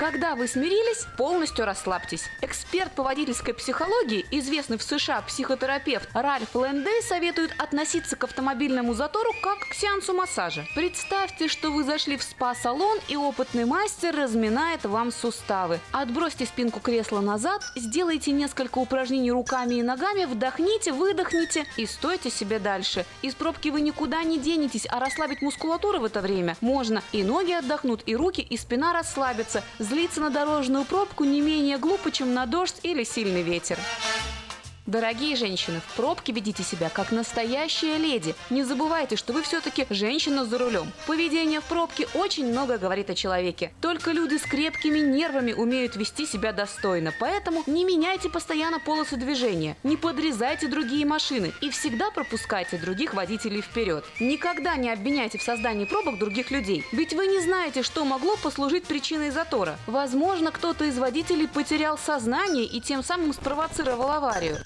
Когда 0.00 0.34
вы 0.34 0.48
смирились, 0.48 1.06
полностью 1.18 1.66
расслабьтесь. 1.66 2.24
Эксперт 2.40 2.90
по 2.92 3.02
водительской 3.02 3.52
психологии, 3.52 4.24
известный 4.30 4.78
в 4.78 4.82
США 4.82 5.20
психотерапевт 5.20 6.08
Ральф 6.14 6.54
Лэндей 6.54 7.02
советует 7.02 7.50
относиться 7.58 8.16
к 8.16 8.24
автомобильному 8.24 8.94
затору 8.94 9.30
как 9.42 9.58
к 9.68 9.74
сеансу 9.74 10.14
массажа. 10.14 10.64
Представьте, 10.74 11.48
что 11.48 11.68
вы 11.70 11.84
зашли 11.84 12.16
в 12.16 12.22
спа-салон 12.22 12.98
и 13.08 13.16
опытный 13.16 13.66
мастер 13.66 14.16
разминает 14.16 14.86
вам 14.86 15.12
суставы. 15.12 15.80
Отбросьте 15.92 16.46
спинку 16.46 16.80
кресла 16.80 17.20
назад, 17.20 17.62
сделайте 17.76 18.32
несколько 18.32 18.78
упражнений 18.78 19.30
руками 19.30 19.74
и 19.74 19.82
ногами, 19.82 20.24
вдохните, 20.24 20.94
выдохните 20.94 21.66
и 21.76 21.84
стойте 21.84 22.30
себе 22.30 22.58
дальше. 22.58 23.04
Из 23.20 23.34
пробки 23.34 23.68
вы 23.68 23.82
никуда 23.82 24.22
не 24.22 24.38
денетесь, 24.38 24.86
а 24.88 24.98
расслабить 24.98 25.42
мускулатуру 25.42 26.00
в 26.00 26.06
это 26.06 26.22
время 26.22 26.56
можно. 26.62 27.02
И 27.12 27.22
ноги 27.22 27.52
отдохнут, 27.52 28.02
и 28.06 28.16
руки, 28.16 28.40
и 28.40 28.56
спина 28.56 28.94
расслабятся. 28.94 29.62
Злиться 29.90 30.20
на 30.20 30.30
дорожную 30.30 30.84
пробку 30.84 31.24
не 31.24 31.40
менее 31.40 31.76
глупо, 31.76 32.12
чем 32.12 32.32
на 32.32 32.46
дождь 32.46 32.76
или 32.84 33.02
сильный 33.02 33.42
ветер. 33.42 33.76
Дорогие 34.86 35.36
женщины, 35.36 35.80
в 35.86 35.94
пробке 35.94 36.32
ведите 36.32 36.62
себя 36.62 36.88
как 36.88 37.12
настоящая 37.12 37.98
леди. 37.98 38.34
Не 38.48 38.64
забывайте, 38.64 39.14
что 39.14 39.32
вы 39.32 39.42
все-таки 39.42 39.86
женщина 39.90 40.44
за 40.44 40.58
рулем. 40.58 40.90
Поведение 41.06 41.60
в 41.60 41.64
пробке 41.64 42.08
очень 42.14 42.46
много 42.50 42.78
говорит 42.78 43.10
о 43.10 43.14
человеке. 43.14 43.72
Только 43.80 44.10
люди 44.10 44.36
с 44.36 44.42
крепкими 44.42 44.98
нервами 44.98 45.52
умеют 45.52 45.96
вести 45.96 46.26
себя 46.26 46.52
достойно. 46.52 47.12
Поэтому 47.20 47.62
не 47.66 47.84
меняйте 47.84 48.30
постоянно 48.30 48.80
полосы 48.80 49.16
движения, 49.16 49.76
не 49.82 49.96
подрезайте 49.96 50.66
другие 50.66 51.04
машины 51.04 51.52
и 51.60 51.70
всегда 51.70 52.10
пропускайте 52.10 52.78
других 52.78 53.14
водителей 53.14 53.60
вперед. 53.60 54.04
Никогда 54.18 54.76
не 54.76 54.90
обвиняйте 54.90 55.38
в 55.38 55.42
создании 55.42 55.84
пробок 55.84 56.18
других 56.18 56.50
людей. 56.50 56.84
Ведь 56.90 57.12
вы 57.12 57.26
не 57.26 57.40
знаете, 57.40 57.82
что 57.82 58.04
могло 58.04 58.36
послужить 58.42 58.84
причиной 58.84 59.30
затора. 59.30 59.78
Возможно, 59.86 60.50
кто-то 60.50 60.86
из 60.86 60.98
водителей 60.98 61.46
потерял 61.46 61.98
сознание 61.98 62.64
и 62.64 62.80
тем 62.80 63.04
самым 63.04 63.34
спровоцировал 63.34 64.10
аварию. 64.10 64.58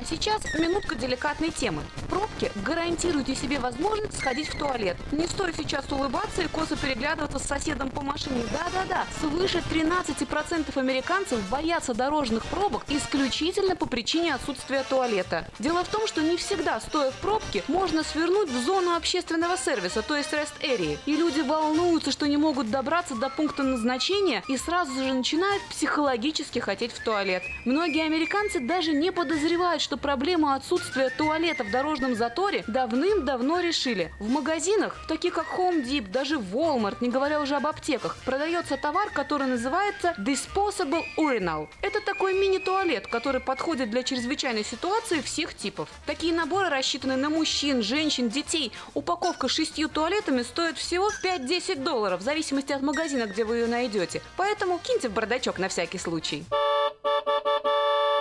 А 0.00 0.04
сейчас 0.04 0.42
минутка 0.54 0.94
деликатной 0.94 1.50
темы. 1.50 1.82
Пробке 2.10 2.50
гарантируйте 2.56 3.36
себе 3.36 3.60
возможность 3.60 4.18
сходить 4.18 4.48
в 4.48 4.58
туалет. 4.58 4.96
Не 5.12 5.28
стоит 5.28 5.54
сейчас 5.56 5.90
улыбаться 5.92 6.42
и 6.42 6.48
косо 6.48 6.76
переглядываться 6.76 7.38
с 7.38 7.44
соседом 7.44 7.88
по 7.88 8.02
машине. 8.02 8.42
Да-да-да, 8.52 9.06
свыше 9.20 9.62
13% 9.72 10.76
американцев 10.76 11.38
боятся 11.48 11.94
дорожных 11.94 12.44
пробок 12.46 12.82
исключительно 12.88 13.76
по 13.76 13.86
причине 13.86 14.34
отсутствия 14.34 14.84
туалета. 14.88 15.46
Дело 15.60 15.84
в 15.84 15.88
том, 15.88 16.08
что 16.08 16.20
не 16.20 16.36
всегда, 16.36 16.80
стоя 16.80 17.12
в 17.12 17.14
пробке, 17.14 17.62
можно 17.68 18.02
свернуть 18.02 18.50
в 18.50 18.64
зону 18.64 18.96
общественного 18.96 19.56
сервиса, 19.56 20.02
то 20.02 20.16
есть 20.16 20.32
rest 20.32 20.60
area. 20.62 20.98
И 21.06 21.14
люди 21.14 21.40
волнуются, 21.40 22.10
что 22.10 22.26
не 22.26 22.36
могут 22.36 22.70
добраться 22.70 23.14
до 23.14 23.28
пункта 23.28 23.62
назначения 23.62 24.42
и 24.48 24.56
сразу 24.56 24.92
же 24.94 25.12
начинают 25.12 25.62
психологически 25.68 26.58
хотеть 26.58 26.92
в 26.92 27.04
туалет. 27.04 27.44
Многие 27.64 28.04
американцы 28.04 28.58
даже 28.58 28.92
не 28.92 29.12
подозревают, 29.12 29.80
что 29.80 29.96
проблему 29.96 30.48
отсутствия 30.48 31.10
туалета 31.10 31.62
в 31.62 31.70
дорожном 32.00 32.14
заторе 32.16 32.64
давным-давно 32.66 33.60
решили. 33.60 34.12
В 34.18 34.28
магазинах, 34.28 34.96
таких 35.06 35.34
как 35.34 35.46
Home 35.58 35.84
Depot, 35.84 36.10
даже 36.10 36.36
Walmart, 36.36 36.96
не 37.00 37.08
говоря 37.08 37.40
уже 37.40 37.56
об 37.56 37.66
аптеках, 37.66 38.16
продается 38.24 38.76
товар, 38.76 39.10
который 39.10 39.46
называется 39.46 40.14
Disposable 40.18 41.02
Urinal. 41.18 41.68
Это 41.82 42.00
такой 42.00 42.34
мини-туалет, 42.34 43.06
который 43.06 43.40
подходит 43.40 43.90
для 43.90 44.02
чрезвычайной 44.02 44.64
ситуации 44.64 45.20
всех 45.20 45.54
типов. 45.54 45.88
Такие 46.06 46.32
наборы 46.32 46.68
рассчитаны 46.70 47.16
на 47.16 47.28
мужчин, 47.28 47.82
женщин, 47.82 48.28
детей. 48.28 48.72
Упаковка 48.94 49.48
с 49.48 49.52
шестью 49.52 49.88
туалетами 49.88 50.42
стоит 50.42 50.78
всего 50.78 51.10
5-10 51.22 51.82
долларов, 51.82 52.20
в 52.20 52.24
зависимости 52.24 52.72
от 52.72 52.82
магазина, 52.82 53.26
где 53.26 53.44
вы 53.44 53.56
ее 53.56 53.66
найдете. 53.66 54.22
Поэтому 54.36 54.78
киньте 54.78 55.08
в 55.08 55.12
бардачок 55.12 55.58
на 55.58 55.68
всякий 55.68 55.98
случай. 55.98 56.44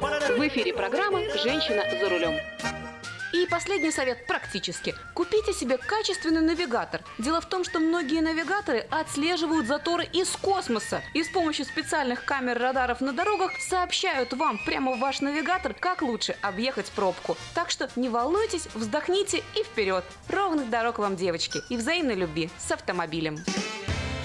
В 0.02 0.48
эфире 0.48 0.74
программа 0.74 1.20
«Женщина 1.44 1.84
за 2.00 2.10
рулем». 2.10 2.89
И 3.32 3.46
последний 3.46 3.92
совет 3.92 4.26
практически. 4.26 4.96
Купите 5.14 5.54
себе 5.54 5.78
качественный 5.78 6.42
навигатор. 6.42 7.02
Дело 7.20 7.42
в 7.42 7.46
том, 7.46 7.64
что 7.64 7.80
многие 7.80 8.22
навигаторы 8.22 8.88
отслеживают 8.90 9.68
заторы 9.68 10.06
из 10.06 10.30
космоса 10.30 11.04
и 11.14 11.24
с 11.24 11.28
помощью 11.30 11.66
специальных 11.66 12.26
камер 12.26 12.58
радаров 12.58 13.02
на 13.02 13.14
дорогах 13.14 13.52
сообщают 13.60 14.34
вам 14.34 14.58
прямо 14.66 14.94
в 14.94 15.00
ваш 15.00 15.22
навигатор, 15.22 15.76
как 15.76 16.02
лучше 16.02 16.36
объехать 16.42 16.90
пробку. 16.92 17.38
Так 17.54 17.70
что 17.70 17.90
не 17.96 18.10
волнуйтесь, 18.10 18.68
вздохните 18.74 19.44
и 19.56 19.64
вперед. 19.64 20.04
Ровных 20.28 20.70
дорог 20.70 20.98
вам, 20.98 21.16
девочки, 21.16 21.62
и 21.70 21.78
взаимной 21.78 22.16
любви 22.16 22.50
с 22.58 22.72
автомобилем. 22.72 23.38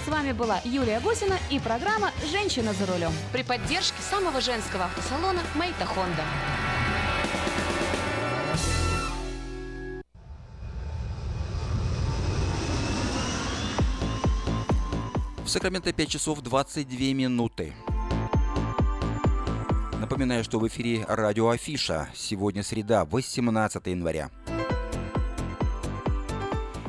С 0.03 0.07
вами 0.07 0.33
была 0.33 0.61
Юлия 0.63 0.99
Гусина 0.99 1.37
и 1.51 1.59
программа 1.59 2.11
«Женщина 2.31 2.73
за 2.73 2.85
рулем» 2.85 3.11
при 3.31 3.43
поддержке 3.43 4.01
самого 4.01 4.41
женского 4.41 4.85
автосалона 4.85 5.41
«Мейта 5.55 5.85
Хонда». 5.85 6.23
В 15.45 15.47
Сакраменто 15.47 15.93
5 15.93 16.09
часов 16.09 16.41
22 16.41 17.13
минуты. 17.13 17.75
Напоминаю, 19.99 20.43
что 20.43 20.57
в 20.57 20.67
эфире 20.67 21.05
радио 21.07 21.49
Афиша. 21.49 22.09
Сегодня 22.15 22.63
среда, 22.63 23.05
18 23.05 23.85
января. 23.85 24.31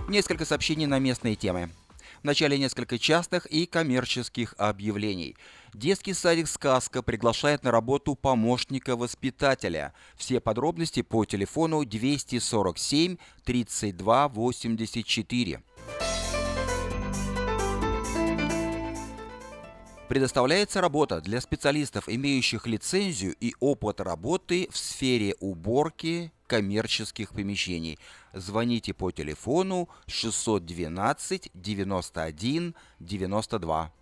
Несколько 0.09 0.47
сообщений 0.47 0.87
на 0.87 0.99
местные 0.99 1.35
темы. 1.37 1.69
Вначале 2.23 2.57
несколько 2.57 2.99
частных 2.99 3.45
и 3.45 3.67
коммерческих 3.67 4.55
объявлений. 4.57 5.37
Детский 5.75 6.15
садик 6.15 6.49
«Сказка» 6.49 7.03
приглашает 7.03 7.63
на 7.63 7.71
работу 7.71 8.15
помощника 8.15 8.97
воспитателя. 8.97 9.93
Все 10.17 10.41
подробности 10.41 11.03
по 11.03 11.27
телефону 11.27 11.85
247 11.85 13.19
32 13.45 14.29
84. 14.29 15.63
Предоставляется 20.09 20.81
работа 20.81 21.21
для 21.21 21.41
специалистов, 21.41 22.09
имеющих 22.09 22.67
лицензию 22.67 23.35
и 23.41 23.55
опыт 23.59 24.01
работы 24.01 24.69
в 24.71 24.77
сфере 24.77 25.35
уборки 25.41 26.31
коммерческих 26.47 27.31
помещений. 27.33 27.99
Звоните 28.33 28.95
по 28.95 29.11
телефону 29.11 29.89
612 30.07 31.51
91 31.55 32.75
92. 33.01 33.93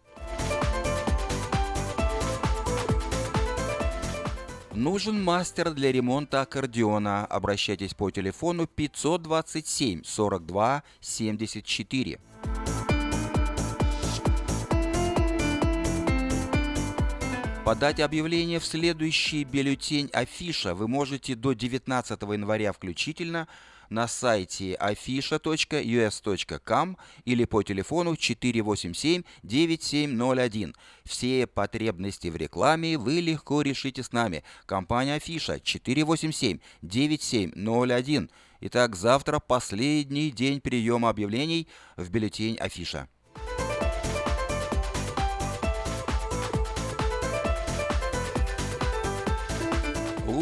Нужен 4.74 5.22
мастер 5.22 5.72
для 5.72 5.90
ремонта 5.90 6.42
аккордеона. 6.42 7.24
Обращайтесь 7.24 7.94
по 7.94 8.10
телефону 8.10 8.66
527 8.66 10.02
42 10.04 10.82
74. 11.00 12.18
Подать 17.64 18.00
объявление 18.00 18.60
в 18.60 18.66
следующий 18.66 19.44
бюллетень 19.44 20.10
Афиша 20.12 20.74
вы 20.74 20.86
можете 20.86 21.34
до 21.34 21.54
19 21.54 22.20
января 22.20 22.74
включительно 22.74 23.48
на 23.88 24.06
сайте 24.06 24.74
afisha.us.com 24.74 26.98
или 27.24 27.46
по 27.46 27.62
телефону 27.62 28.12
487-9701. 28.12 30.74
Все 31.04 31.46
потребности 31.46 32.28
в 32.28 32.36
рекламе 32.36 32.98
вы 32.98 33.20
легко 33.20 33.62
решите 33.62 34.02
с 34.02 34.12
нами. 34.12 34.44
Компания 34.66 35.14
Афиша 35.14 35.54
487-9701. 35.54 38.30
Итак, 38.60 38.94
завтра 38.94 39.38
последний 39.38 40.30
день 40.30 40.60
приема 40.60 41.08
объявлений 41.08 41.66
в 41.96 42.10
бюллетень 42.10 42.56
Афиша. 42.56 43.08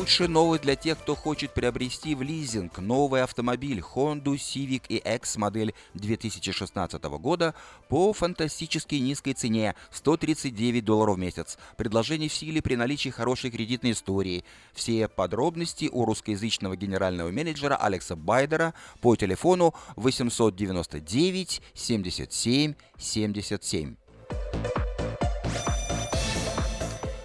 Лучшая 0.02 0.26
новость 0.26 0.64
для 0.64 0.74
тех, 0.74 0.98
кто 0.98 1.14
хочет 1.14 1.54
приобрести 1.54 2.16
в 2.16 2.22
лизинг 2.22 2.78
новый 2.78 3.22
автомобиль 3.22 3.78
Honda 3.78 4.34
Civic 4.34 4.88
EX 4.88 5.38
модель 5.38 5.74
2016 5.94 7.00
года 7.04 7.54
по 7.88 8.12
фантастически 8.12 8.96
низкой 8.96 9.34
цене 9.34 9.76
139 9.92 10.84
долларов 10.84 11.14
в 11.14 11.18
месяц. 11.20 11.56
Предложение 11.76 12.28
в 12.28 12.34
силе 12.34 12.60
при 12.60 12.74
наличии 12.74 13.10
хорошей 13.10 13.52
кредитной 13.52 13.92
истории. 13.92 14.42
Все 14.72 15.06
подробности 15.06 15.88
у 15.92 16.04
русскоязычного 16.04 16.76
генерального 16.76 17.30
менеджера 17.30 17.76
Алекса 17.76 18.16
Байдера 18.16 18.74
по 19.02 19.14
телефону 19.14 19.72
899 19.94 21.62
77 21.74 22.74
77. 22.98 24.01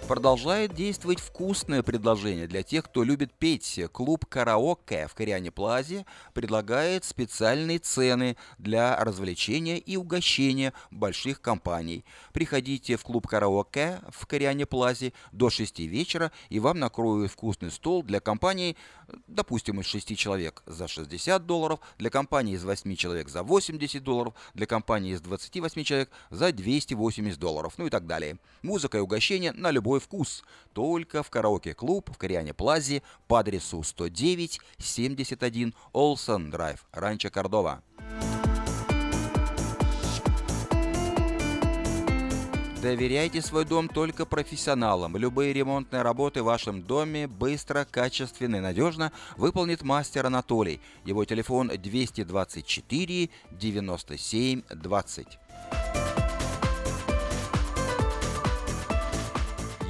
Продолжает 0.08 0.72
действовать 0.72 1.20
вкусное 1.20 1.82
предложение 1.82 2.46
для 2.46 2.62
тех, 2.62 2.86
кто 2.86 3.04
любит 3.04 3.30
петь. 3.34 3.78
Клуб 3.92 4.24
«Караоке» 4.24 5.06
в 5.06 5.14
Кориане 5.14 5.50
Плазе 5.50 6.06
предлагает 6.32 7.04
специальные 7.04 7.78
цены 7.78 8.38
для 8.56 8.96
развлечения 8.96 9.76
и 9.76 9.98
угощения 9.98 10.72
больших 10.90 11.42
компаний. 11.42 12.06
Приходите 12.32 12.96
в 12.96 13.02
клуб 13.02 13.26
«Караоке» 13.28 14.00
в 14.08 14.26
Кориане 14.26 14.64
Плазе 14.64 15.12
до 15.32 15.50
6 15.50 15.80
вечера, 15.80 16.32
и 16.48 16.58
вам 16.58 16.78
накроют 16.78 17.30
вкусный 17.30 17.70
стол 17.70 18.02
для 18.02 18.20
компании, 18.20 18.76
допустим, 19.26 19.78
из 19.80 19.86
6 19.86 20.16
человек 20.16 20.62
за 20.64 20.88
60 20.88 21.44
долларов, 21.44 21.80
для 21.98 22.08
компании 22.08 22.54
из 22.54 22.64
8 22.64 22.96
человек 22.96 23.28
за 23.28 23.42
80 23.42 24.02
долларов, 24.02 24.32
для 24.54 24.64
компании 24.64 25.12
из 25.12 25.20
28 25.20 25.84
человек 25.84 26.10
за 26.30 26.50
280 26.50 27.38
долларов, 27.38 27.74
ну 27.76 27.88
и 27.88 27.90
так 27.90 28.06
далее. 28.06 28.38
Музыка 28.62 28.96
и 28.96 29.02
угощение 29.02 29.52
на 29.52 29.70
любой 29.70 29.97
вкус. 30.00 30.44
Только 30.72 31.22
в 31.22 31.30
караоке-клуб 31.30 32.10
в 32.12 32.18
Кориане 32.18 32.54
Плазе 32.54 33.02
по 33.26 33.40
адресу 33.40 33.82
109 33.82 34.60
71 34.78 35.74
Олсен 35.92 36.50
Драйв, 36.50 36.86
Ранчо 36.92 37.30
Кордова. 37.30 37.82
Доверяйте 42.82 43.42
свой 43.42 43.64
дом 43.64 43.88
только 43.88 44.24
профессионалам. 44.24 45.16
Любые 45.16 45.52
ремонтные 45.52 46.02
работы 46.02 46.42
в 46.42 46.46
вашем 46.46 46.80
доме 46.82 47.26
быстро, 47.26 47.84
качественно 47.84 48.56
и 48.56 48.60
надежно 48.60 49.10
выполнит 49.36 49.82
мастер 49.82 50.26
Анатолий. 50.26 50.80
Его 51.04 51.24
телефон 51.24 51.72
224 51.74 53.30
97 53.50 54.62
20. 54.70 55.38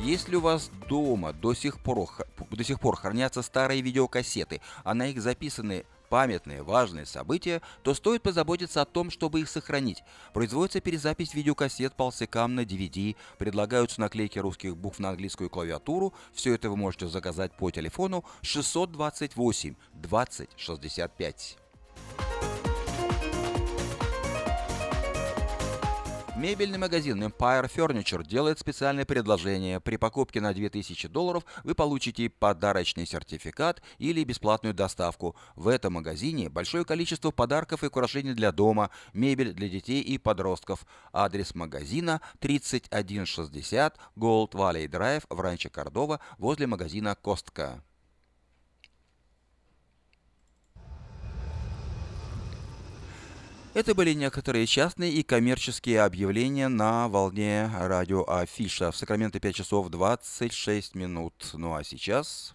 Если 0.09 0.37
у 0.37 0.41
вас 0.41 0.71
дома 0.89 1.35
до 1.35 1.53
сих 1.53 1.81
пор, 1.81 2.09
до 2.51 2.65
сих 2.65 2.81
пор 2.81 2.97
хранятся 2.97 3.43
старые 3.43 3.83
видеокассеты, 3.83 4.63
а 4.83 4.95
на 4.95 5.09
их 5.09 5.21
записаны 5.21 5.85
памятные, 6.09 6.63
важные 6.63 7.05
события, 7.05 7.61
то 7.83 7.93
стоит 7.93 8.23
позаботиться 8.23 8.81
о 8.81 8.87
том, 8.87 9.11
чтобы 9.11 9.41
их 9.41 9.51
сохранить. 9.51 10.03
Производится 10.33 10.81
перезапись 10.81 11.35
видеокассет 11.35 11.93
полсекам 11.93 12.55
на 12.55 12.61
DVD, 12.61 13.17
предлагаются 13.37 14.01
наклейки 14.01 14.39
русских 14.39 14.79
букв 14.79 14.99
на 14.99 15.11
английскую 15.11 15.51
клавиатуру. 15.51 16.15
Все 16.33 16.55
это 16.55 16.71
вы 16.71 16.79
можете 16.79 17.07
заказать 17.07 17.53
по 17.53 17.71
телефону 17.71 18.25
628 18.41 19.75
20 19.93 20.49
65. 20.57 21.59
Мебельный 26.39 26.79
магазин 26.79 27.21
Empire 27.25 27.69
Furniture 27.69 28.25
делает 28.25 28.61
специальное 28.61 29.05
предложение. 29.05 29.81
При 29.81 29.97
покупке 29.97 30.41
на 30.41 30.55
2000 30.55 31.09
долларов 31.09 31.45
вы 31.65 31.75
получите 31.75 32.31
подарочный 32.31 33.07
сертификат 33.07 33.83
или 33.99 34.23
бесплатную 34.23 34.73
доставку. 34.73 35.35
В 35.57 35.67
этом 35.67 35.95
магазине 35.95 36.49
большое 36.49 36.85
количество 36.85 37.33
подарков 37.33 37.83
и 37.83 37.89
украшений 37.89 38.35
для 38.35 38.53
дома, 38.53 38.91
мебель 39.13 39.53
для 39.53 39.69
детей 39.69 40.01
и 40.01 40.17
подростков. 40.17 40.87
Адрес 41.13 41.57
магазина 41.57 42.21
3160 42.39 43.99
Gold 44.17 44.53
Valley 44.53 44.87
Drive 44.87 45.25
в 45.29 45.41
Ранчо 45.41 45.71
Кордова 45.71 46.21
возле 46.39 46.69
магазина 46.69 47.17
Костка. 47.17 47.83
Это 53.75 53.95
были 53.95 54.13
некоторые 54.13 54.67
частные 54.67 55.13
и 55.13 55.23
коммерческие 55.23 56.03
объявления 56.03 56.69
на 56.69 57.09
волне 57.09 57.71
радио 57.79 58.25
Афиша. 58.29 58.91
В 58.91 58.97
Сакраменто 58.97 59.39
5 59.39 59.55
часов 59.55 59.89
26 59.89 60.95
минут. 60.95 61.35
Ну 61.53 61.75
а 61.75 61.85
сейчас... 61.85 62.55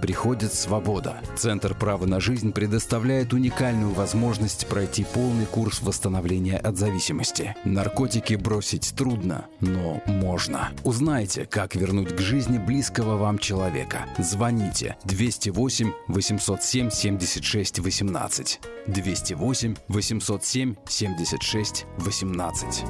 приходит 0.01 0.53
свобода. 0.53 1.21
Центр 1.35 1.75
права 1.75 2.05
на 2.05 2.19
жизнь 2.19 2.51
предоставляет 2.51 3.33
уникальную 3.33 3.91
возможность 3.91 4.67
пройти 4.67 5.05
полный 5.05 5.45
курс 5.45 5.81
восстановления 5.81 6.57
от 6.57 6.77
зависимости. 6.77 7.55
Наркотики 7.63 8.33
бросить 8.33 8.93
трудно, 8.95 9.45
но 9.59 10.01
можно. 10.07 10.71
Узнайте, 10.83 11.45
как 11.45 11.75
вернуть 11.75 12.15
к 12.15 12.19
жизни 12.19 12.57
близкого 12.57 13.17
вам 13.17 13.37
человека. 13.37 14.05
Звоните 14.17 14.97
208 15.05 15.91
807 16.07 16.89
76 16.89 17.79
18. 17.79 18.59
208 18.87 19.75
807 19.87 20.75
76 20.87 21.85
18. 21.97 22.83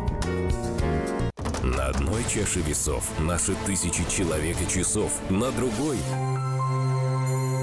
На 1.63 1.88
одной 1.88 2.24
чаше 2.24 2.60
весов 2.62 3.08
наши 3.19 3.54
тысячи 3.65 4.04
человек 4.10 4.58
и 4.62 4.67
часов, 4.71 5.12
на 5.30 5.52
другой 5.52 5.97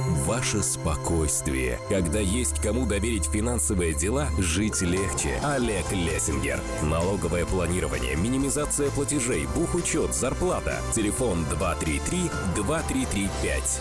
Ваше 0.09 0.63
спокойствие. 0.63 1.79
Когда 1.91 2.19
есть 2.19 2.61
кому 2.63 2.87
доверить 2.87 3.27
финансовые 3.27 3.93
дела, 3.93 4.29
жить 4.39 4.81
легче. 4.81 5.39
Олег 5.43 5.85
Лессингер. 5.93 6.61
Налоговое 6.83 7.45
планирование, 7.45 8.17
минимизация 8.17 8.89
платежей, 8.91 9.47
бухучет, 9.55 10.15
зарплата. 10.15 10.79
Телефон 10.95 11.45
233-2335. 12.57 13.81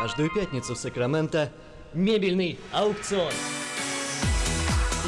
Каждую 0.00 0.30
пятницу 0.34 0.74
в 0.74 0.78
Сакраменто 0.78 1.52
мебельный 1.92 2.58
аукцион. 2.72 3.32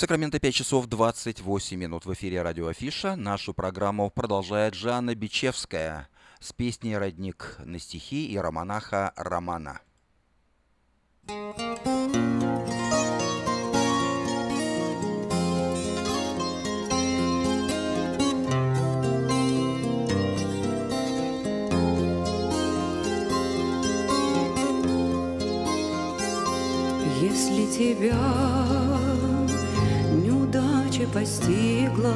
Сакраменто 0.00 0.40
5 0.40 0.54
часов 0.54 0.86
28 0.86 1.76
минут 1.76 2.06
в 2.06 2.14
эфире 2.14 2.40
радио 2.40 2.68
Афиша. 2.68 3.16
Нашу 3.16 3.52
программу 3.52 4.08
продолжает 4.08 4.72
Жанна 4.72 5.14
Бичевская 5.14 6.08
с 6.40 6.54
песней 6.54 6.96
«Родник» 6.96 7.56
на 7.58 7.78
стихи 7.78 8.26
и 8.32 8.38
романаха 8.38 9.12
Романа. 9.14 9.82
Если 27.20 27.66
тебя 27.76 28.59
постигла, 31.12 32.14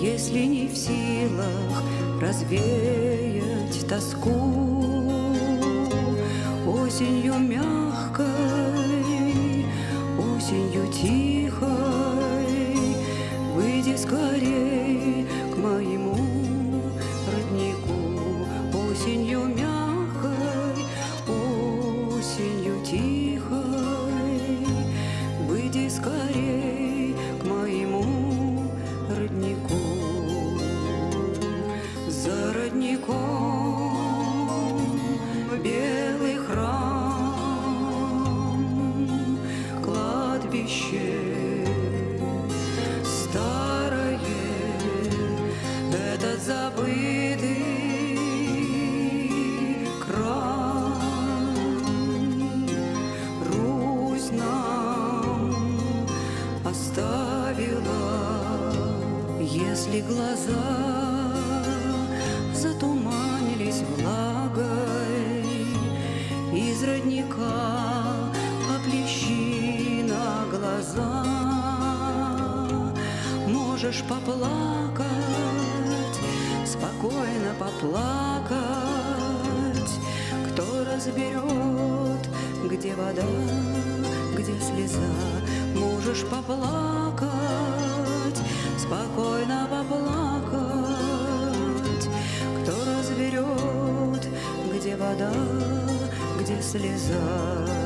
Если 0.00 0.40
не 0.40 0.66
в 0.66 0.76
силах 0.76 1.82
развеять 2.20 3.86
тоску, 3.88 5.12
Осенью 6.66 7.38
мягкой, 7.38 8.26
осенью 10.18 10.86
тихой, 10.92 11.66
Выйди 13.54 13.96
скорей 13.96 15.21
Можешь 86.22 86.28
поплакать, 86.30 87.30
спокойно 88.78 89.68
поплакать, 89.70 90.48
кто 92.62 92.72
разберет, 92.84 94.28
где 94.72 94.96
вода, 94.96 95.32
где 96.40 96.62
слеза. 96.62 97.81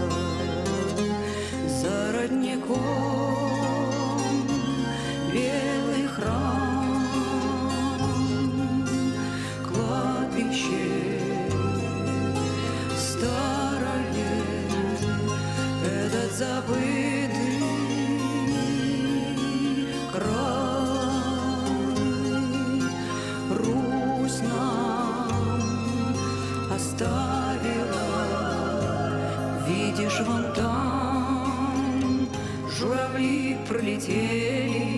Видишь, 30.17 30.27
вон 30.27 30.53
там 30.55 32.29
журавли 32.71 33.57
пролетели 33.69 34.97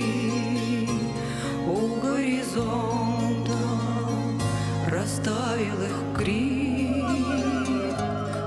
у 1.67 2.01
горизонта, 2.01 3.53
растаял 4.89 5.83
их 5.83 6.17
крик. 6.17 7.05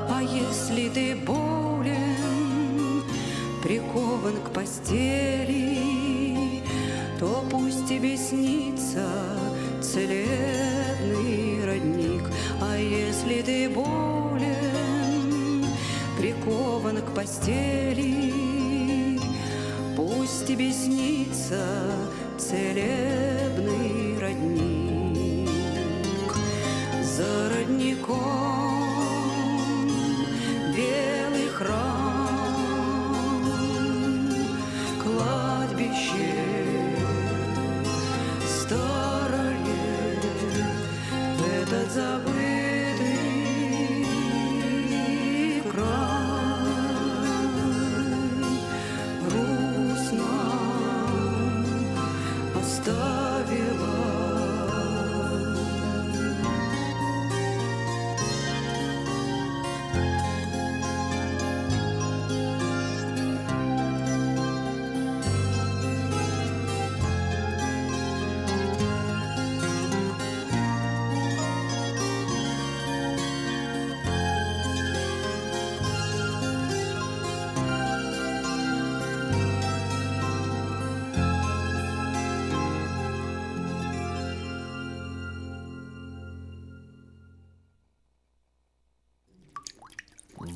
А 0.09 0.21
если 0.21 0.89
ты 0.89 1.15
болен, 1.15 3.03
прикован 3.63 4.35
к 4.45 4.51
постели, 4.51 5.77
то 7.19 7.43
пусть 7.49 7.87
тебе 7.87 8.17
снится 8.17 9.07
целебный 9.81 11.65
родник. 11.65 12.23
А 12.61 12.77
если 12.77 13.41
ты 13.41 13.69
болен, 13.69 14.70
прикован 16.21 17.01
к 17.01 17.15
постели, 17.15 19.19
пусть 19.97 20.45
тебе 20.45 20.71
снится 20.71 21.65
целебный 22.37 24.19
родник. 24.19 25.49
За 27.01 27.49
родником 27.49 28.19
белый 30.77 31.49
храм, 31.49 32.29
кладбище 35.01 36.35
старое, 38.45 39.00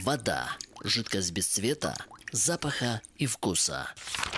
Вода. 0.06 0.56
Жидкость 0.84 1.32
без 1.32 1.48
цвета, 1.48 1.96
запаха 2.32 3.02
и 3.16 3.26
вкуса. 3.26 3.90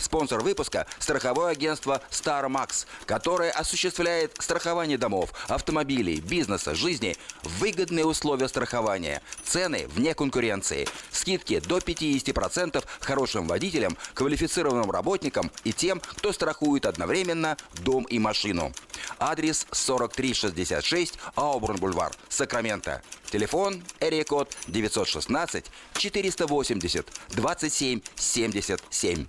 Спонсор 0.00 0.42
выпуска– 0.42 0.86
страховое 0.98 1.52
агентство 1.52 2.00
StarMax, 2.10 2.86
которое 3.04 3.50
осуществляет 3.50 4.36
страхование 4.38 4.96
домов, 4.96 5.32
автомобилей, 5.48 6.20
бизнеса, 6.20 6.74
жизни 6.74 7.16
выгодные 7.42 8.04
условия 8.04 8.48
страхования, 8.48 9.22
цены 9.44 9.86
вне 9.88 10.14
конкуренции, 10.14 10.86
скидки 11.10 11.60
до 11.60 11.78
50% 11.78 12.84
хорошим 13.00 13.48
водителям, 13.48 13.96
квалифицированным 14.14 14.90
работникам 14.90 15.50
и 15.64 15.72
тем, 15.72 16.00
кто 16.00 16.32
страхует 16.32 16.86
одновременно 16.86 17.56
дом 17.82 18.04
и 18.04 18.18
машину. 18.18 18.72
Адрес 19.18 19.66
4366 19.72 21.18
Аубурн-Бульвар, 21.34 22.12
Сакраменто. 22.28 23.02
Телефон 23.30 23.82
код 24.26 24.56
916 24.68 25.66
480 25.94 27.06
27 27.30 28.00
77. 28.16 29.26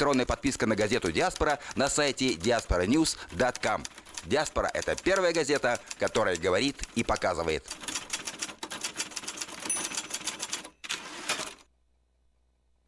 Электронная 0.00 0.24
подписка 0.24 0.66
на 0.66 0.76
газету 0.76 1.12
«Диаспора» 1.12 1.58
на 1.76 1.90
сайте 1.90 2.32
diasporanews.com. 2.32 3.84
«Диаспора»— 4.24 4.70
это 4.72 4.96
первая 4.96 5.34
газета, 5.34 5.78
которая 5.98 6.38
говорит 6.38 6.82
и 6.94 7.04
показывает. 7.04 7.68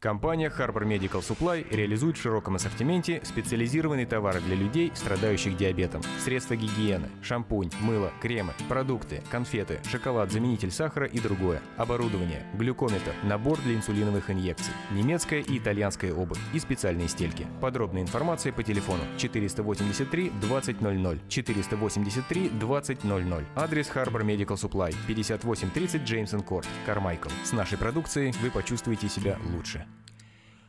Компания 0.03 0.51
Harbor 0.51 0.83
Medical 0.83 1.21
Supply 1.21 1.65
реализует 1.71 2.17
в 2.17 2.21
широком 2.21 2.57
ассортименте 2.57 3.21
специализированные 3.23 4.05
товары 4.05 4.41
для 4.41 4.57
людей, 4.57 4.91
страдающих 4.97 5.57
диабетом. 5.57 6.03
Средства 6.19 6.57
гигиены, 6.57 7.09
шампунь, 7.23 7.71
мыло, 7.81 8.11
кремы, 8.21 8.53
продукты, 8.69 9.23
конфеты, 9.31 9.79
шоколад, 9.89 10.33
заменитель 10.33 10.73
сахара 10.73 11.07
и 11.07 11.21
другое. 11.21 11.63
Оборудование, 11.77 12.45
глюкометр, 12.55 13.13
набор 13.23 13.61
для 13.61 13.77
инсулиновых 13.77 14.29
инъекций, 14.29 14.75
немецкая 14.91 15.41
и 15.41 15.59
итальянская 15.59 16.13
обувь 16.13 16.41
и 16.53 16.59
специальные 16.59 17.07
стельки. 17.07 17.47
Подробная 17.61 18.03
информация 18.03 18.53
по 18.53 18.65
телефону 18.65 19.05
483 19.19 20.31
2000 20.41 21.21
483 21.29 22.49
2000. 22.49 23.47
Адрес 23.55 23.89
Harbor 23.95 24.25
Medical 24.25 24.57
Supply 24.57 24.93
5830 25.07 26.03
Джеймсон 26.03 26.43
Корт, 26.43 26.67
Кармайкл. 26.87 27.29
С 27.45 27.53
нашей 27.53 27.79
продукцией 27.79 28.35
вы 28.43 28.51
почувствуете 28.51 29.09
себя 29.09 29.39
лучше. 29.55 29.87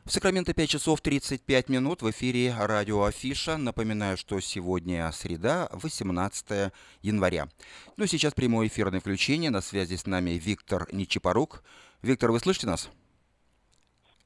В 0.05 0.11
Сакраменто 0.11 0.53
5 0.53 0.69
часов 0.69 0.99
35 0.99 1.69
минут 1.69 2.01
в 2.01 2.11
эфире 2.11 2.53
радио 2.59 3.05
Афиша. 3.05 3.55
Напоминаю, 3.55 4.17
что 4.17 4.37
сегодня 4.41 5.09
среда, 5.13 5.69
18 5.71 6.73
января. 7.01 7.47
Ну, 7.95 8.05
сейчас 8.05 8.33
прямое 8.33 8.67
эфирное 8.67 8.99
включение. 8.99 9.49
На 9.49 9.61
связи 9.61 9.95
с 9.95 10.05
нами 10.05 10.31
Виктор 10.31 10.89
Нечипорук. 10.91 11.63
Виктор, 12.01 12.33
вы 12.33 12.41
слышите 12.41 12.67
нас? 12.67 12.89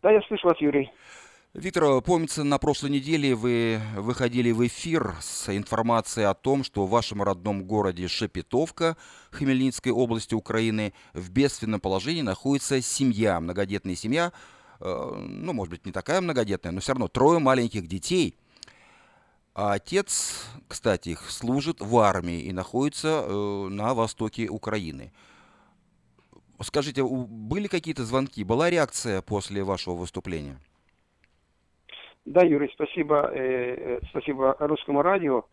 Да, 0.01 0.09
я 0.11 0.19
слышу 0.23 0.47
вас, 0.47 0.59
Юрий. 0.59 0.91
Виктор, 1.53 2.01
помнится, 2.01 2.43
на 2.43 2.57
прошлой 2.57 2.89
неделе 2.89 3.35
вы 3.35 3.79
выходили 3.95 4.49
в 4.49 4.65
эфир 4.65 5.13
с 5.21 5.47
информацией 5.55 6.25
о 6.25 6.33
том, 6.33 6.63
что 6.63 6.87
в 6.87 6.89
вашем 6.89 7.21
родном 7.21 7.65
городе 7.65 8.07
Шепетовка 8.07 8.97
Хмельницкой 9.29 9.91
области 9.91 10.33
Украины 10.33 10.93
в 11.13 11.29
бедственном 11.29 11.79
положении 11.79 12.23
находится 12.23 12.81
семья, 12.81 13.39
многодетная 13.39 13.95
семья, 13.95 14.33
ну, 14.79 15.53
может 15.53 15.71
быть, 15.71 15.85
не 15.85 15.91
такая 15.91 16.21
многодетная, 16.21 16.71
но 16.71 16.79
все 16.79 16.93
равно 16.93 17.07
трое 17.07 17.39
маленьких 17.39 17.87
детей. 17.87 18.35
А 19.59 19.73
отец, 19.73 20.47
кстати, 20.67 21.09
их 21.09 21.31
служит 21.31 21.81
в 21.81 21.97
армии 21.97 22.41
и 22.41 22.53
находится 22.53 23.25
э, 23.25 23.67
на 23.69 23.95
востоке 23.95 24.47
Украины. 24.49 25.11
Скажите, 26.61 27.03
были 27.03 27.67
какие-то 27.67 28.03
звонки, 28.03 28.43
была 28.43 28.69
реакция 28.69 29.23
после 29.23 29.63
вашего 29.63 29.95
выступления? 29.95 30.57
Да, 32.25 32.43
Юрий, 32.43 32.69
спасибо, 32.73 33.31
э, 33.33 33.97
э 33.97 33.99
спасибо 34.11 34.55
русскому 34.59 35.01
радио. 35.01 35.45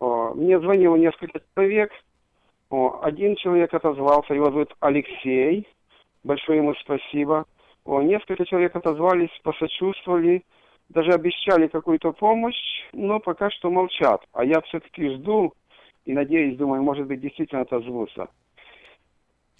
О, 0.00 0.34
мне 0.34 0.60
звонило 0.60 0.96
несколько 0.96 1.40
человек. 1.54 1.92
О, 2.68 3.00
один 3.02 3.36
человек 3.36 3.72
отозвался, 3.72 4.34
его 4.34 4.50
зовут 4.50 4.74
Алексей. 4.80 5.66
Большое 6.24 6.58
ему 6.58 6.74
спасибо. 6.74 7.46
О, 7.90 8.02
несколько 8.02 8.46
человек 8.46 8.76
отозвались, 8.76 9.36
посочувствовали, 9.42 10.44
даже 10.90 11.10
обещали 11.10 11.66
какую-то 11.66 12.12
помощь, 12.12 12.54
но 12.92 13.18
пока 13.18 13.50
что 13.50 13.68
молчат. 13.68 14.22
А 14.32 14.44
я 14.44 14.60
все-таки 14.60 15.08
жду 15.16 15.54
и 16.04 16.12
надеюсь, 16.12 16.56
думаю, 16.56 16.84
может 16.84 17.08
быть, 17.08 17.20
действительно 17.20 17.62
отозвутся. 17.62 18.28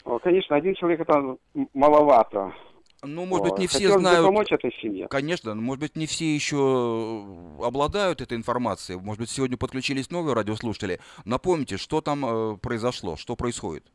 О, 0.04 0.20
конечно, 0.20 0.54
один 0.54 0.76
человек 0.76 1.00
это 1.00 1.38
маловато. 1.74 2.54
Ну, 3.02 3.26
может 3.26 3.46
быть, 3.48 3.58
не 3.58 3.66
все 3.66 3.78
Хотелось 3.78 4.00
знают. 4.02 4.26
помочь 4.26 4.52
этой 4.52 4.72
семье. 4.80 5.08
Конечно, 5.08 5.54
но, 5.54 5.62
может 5.62 5.80
быть, 5.80 5.96
не 5.96 6.06
все 6.06 6.32
еще 6.32 7.24
обладают 7.60 8.20
этой 8.20 8.38
информацией. 8.38 9.00
Может 9.00 9.22
быть, 9.22 9.30
сегодня 9.30 9.56
подключились 9.56 10.08
новые 10.08 10.34
радиослушатели. 10.36 11.00
Напомните, 11.24 11.78
что 11.78 12.00
там 12.00 12.24
э, 12.24 12.56
произошло, 12.58 13.16
что 13.16 13.34
происходит. 13.34 13.90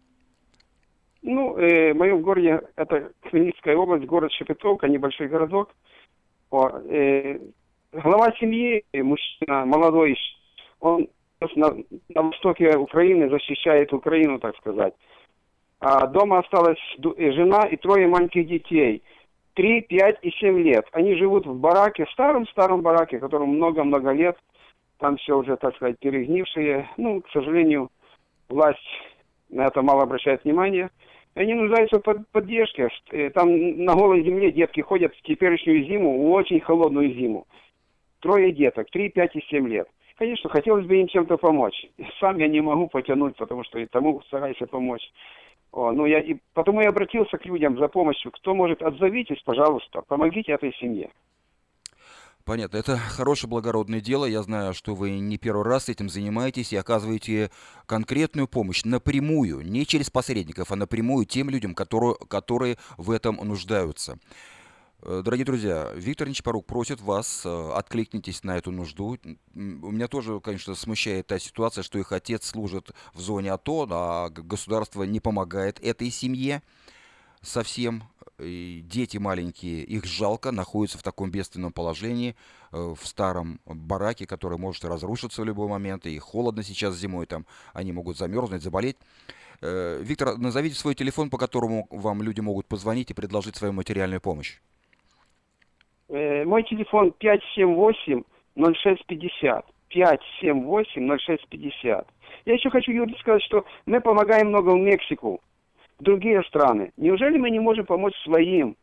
Ну, 1.28 1.58
э, 1.58 1.92
в 1.92 1.98
моем 1.98 2.22
городе, 2.22 2.62
это 2.76 3.12
Хмельницкая 3.30 3.76
область, 3.76 4.06
город 4.06 4.32
Шепетовка, 4.32 4.88
небольшой 4.88 5.28
городок. 5.28 5.72
О, 6.52 6.70
э, 6.88 7.40
глава 7.92 8.32
семьи, 8.40 8.86
мужчина 8.94 9.66
молодой, 9.66 10.16
он 10.80 11.08
на, 11.56 11.76
на 12.10 12.22
востоке 12.22 12.78
Украины 12.78 13.28
защищает 13.28 13.92
Украину, 13.92 14.38
так 14.38 14.56
сказать. 14.58 14.94
А 15.80 16.06
дома 16.06 16.40
осталась 16.40 16.78
э, 17.00 17.32
жена 17.32 17.64
и 17.72 17.76
трое 17.78 18.08
маленьких 18.08 18.46
детей. 18.46 19.02
Три, 19.56 19.82
пять 19.82 20.20
и 20.22 20.30
семь 20.30 20.60
лет. 20.60 20.86
Они 20.92 21.16
живут 21.16 21.48
в 21.48 21.56
бараке, 21.60 22.06
старом-старом 22.12 22.84
бараке, 22.84 23.18
которому 23.18 23.52
много-много 23.52 24.12
лет. 24.12 24.38
Там 25.00 25.18
все 25.18 25.36
уже, 25.36 25.58
так 25.58 25.76
сказать, 25.76 25.98
перегнившие. 25.98 26.88
Ну, 26.98 27.22
к 27.22 27.30
сожалению, 27.32 27.90
власть 28.48 28.78
на 29.50 29.66
это 29.66 29.82
мало 29.82 30.04
обращает 30.04 30.44
внимание. 30.44 30.92
Они 31.36 31.54
нуждаются 31.54 32.00
в 32.00 32.24
поддержке. 32.32 32.90
Э, 33.12 33.30
там 33.30 33.84
на 33.84 33.94
голой 33.94 34.24
земле 34.24 34.52
детки 34.52 34.80
ходят 34.80 35.14
в 35.14 35.22
теперешнюю 35.22 35.86
зиму, 35.86 36.32
очень 36.32 36.62
холодную 36.62 37.14
зиму. 37.14 37.46
Трое 38.22 38.54
деток, 38.54 38.90
3, 38.90 39.10
5 39.10 39.36
и 39.36 39.42
7 39.50 39.68
лет. 39.68 39.88
Конечно, 40.18 40.50
хотелось 40.50 40.86
бы 40.86 40.96
им 40.96 41.08
чем-то 41.08 41.38
помочь. 41.38 41.88
Сам 42.22 42.38
я 42.38 42.48
не 42.48 42.62
могу 42.62 42.88
потянуть, 42.88 43.36
потому 43.36 43.66
что 43.66 43.80
и 43.80 43.86
тому 43.86 44.22
стараюсь 44.28 44.58
помочь. 44.72 45.04
О, 45.74 45.92
ну 45.92 46.06
я 46.06 46.20
и 46.22 46.38
потому 46.54 46.80
я 46.80 46.88
обратился 46.88 47.38
к 47.38 47.46
людям 47.46 47.78
за 47.78 47.90
помощью. 47.90 48.32
Кто 48.32 48.56
может, 48.56 48.82
отзовитесь, 48.82 49.42
пожалуйста, 49.44 50.04
помогите 50.08 50.54
этой 50.54 50.74
семье. 50.76 51.10
Понятно. 52.46 52.78
Это 52.78 52.96
хорошее 52.98 53.50
благородное 53.50 54.02
дело. 54.02 54.26
Я 54.26 54.44
знаю, 54.44 54.76
что 54.76 54.94
вы 54.94 55.20
не 55.20 55.40
первый 55.40 55.64
раз 55.64 55.90
этим 55.90 56.10
занимаетесь 56.10 56.74
и 56.74 56.76
оказываете 56.76 57.50
конкретную 57.88 58.48
помощь 58.48 58.84
напрямую, 58.84 59.62
не 59.62 59.84
через 59.88 60.12
посредников, 60.12 60.72
а 60.72 60.76
напрямую 60.76 61.26
тем 61.26 61.50
людям, 61.50 61.74
которые, 61.74 62.16
которые 62.28 62.78
в 62.98 63.10
этом 63.10 63.38
нуждаются. 63.38 64.20
Э, 65.02 65.24
дорогие 65.26 65.44
друзья, 65.44 65.92
Виктор 65.96 66.30
Нечапорук 66.30 66.68
просит 66.68 67.02
вас, 67.02 67.42
э, 67.46 67.72
откликнитесь 67.74 68.44
на 68.44 68.58
эту 68.58 68.70
нужду. 68.70 69.18
У 69.56 69.60
меня 69.60 70.08
тоже, 70.08 70.40
конечно, 70.40 70.76
смущает 70.76 71.26
та 71.26 71.40
ситуация, 71.40 71.82
что 71.84 71.98
их 71.98 72.12
отец 72.12 72.46
служит 72.46 72.92
в 73.16 73.22
зоне 73.22 73.54
АТО, 73.54 73.88
а 73.90 74.30
государство 74.30 75.02
не 75.02 75.20
помогает 75.20 75.84
этой 75.84 76.12
семье 76.12 76.62
совсем. 77.42 78.04
Дети 78.38 79.18
маленькие, 79.18 79.84
их 79.84 80.06
жалко, 80.06 80.52
находятся 80.52 80.98
в 80.98 81.04
таком 81.04 81.32
бедственном 81.32 81.72
положении, 81.72 82.36
э, 82.72 82.78
в 82.78 83.06
старом 83.06 83.60
бараке, 83.66 84.26
который 84.26 84.58
может 84.58 84.84
разрушиться 84.86 85.42
в 85.42 85.46
любой 85.46 85.68
момент, 85.68 86.06
и 86.06 86.18
холодно 86.20 86.64
сейчас 86.64 86.96
зимой, 86.96 87.26
там 87.26 87.46
они 87.74 87.94
могут 87.94 88.18
замерзнуть, 88.18 88.62
заболеть. 88.62 88.98
Виктор, 89.62 90.38
назовите 90.38 90.76
свой 90.76 90.96
телефон, 90.96 91.30
по 91.30 91.38
которому 91.38 91.88
вам 91.90 92.22
люди 92.22 92.42
могут 92.42 92.68
позвонить 92.68 93.10
и 93.10 93.14
предложить 93.14 93.56
свою 93.56 93.74
материальную 93.74 94.20
помощь. 94.20 94.60
Э, 96.10 96.44
мой 96.46 96.64
телефон 96.64 97.14
578-0650. 97.20 99.66
578-0650. 99.90 102.06
Я 102.46 102.54
еще 102.54 102.70
хочу, 102.70 102.92
Юрий, 102.92 103.18
сказать, 103.20 103.42
что 103.44 103.66
мы 103.86 104.02
помогаем 104.02 104.50
много 104.50 104.72
в 104.72 104.78
Мексику, 104.78 105.40
в 106.00 106.04
другие 106.04 106.44
страны. 106.44 106.92
Неужели 106.98 107.38
мы 107.38 107.50
не 107.50 107.60
можем 107.60 107.86
помочь 107.86 108.16
своим, 108.24 108.76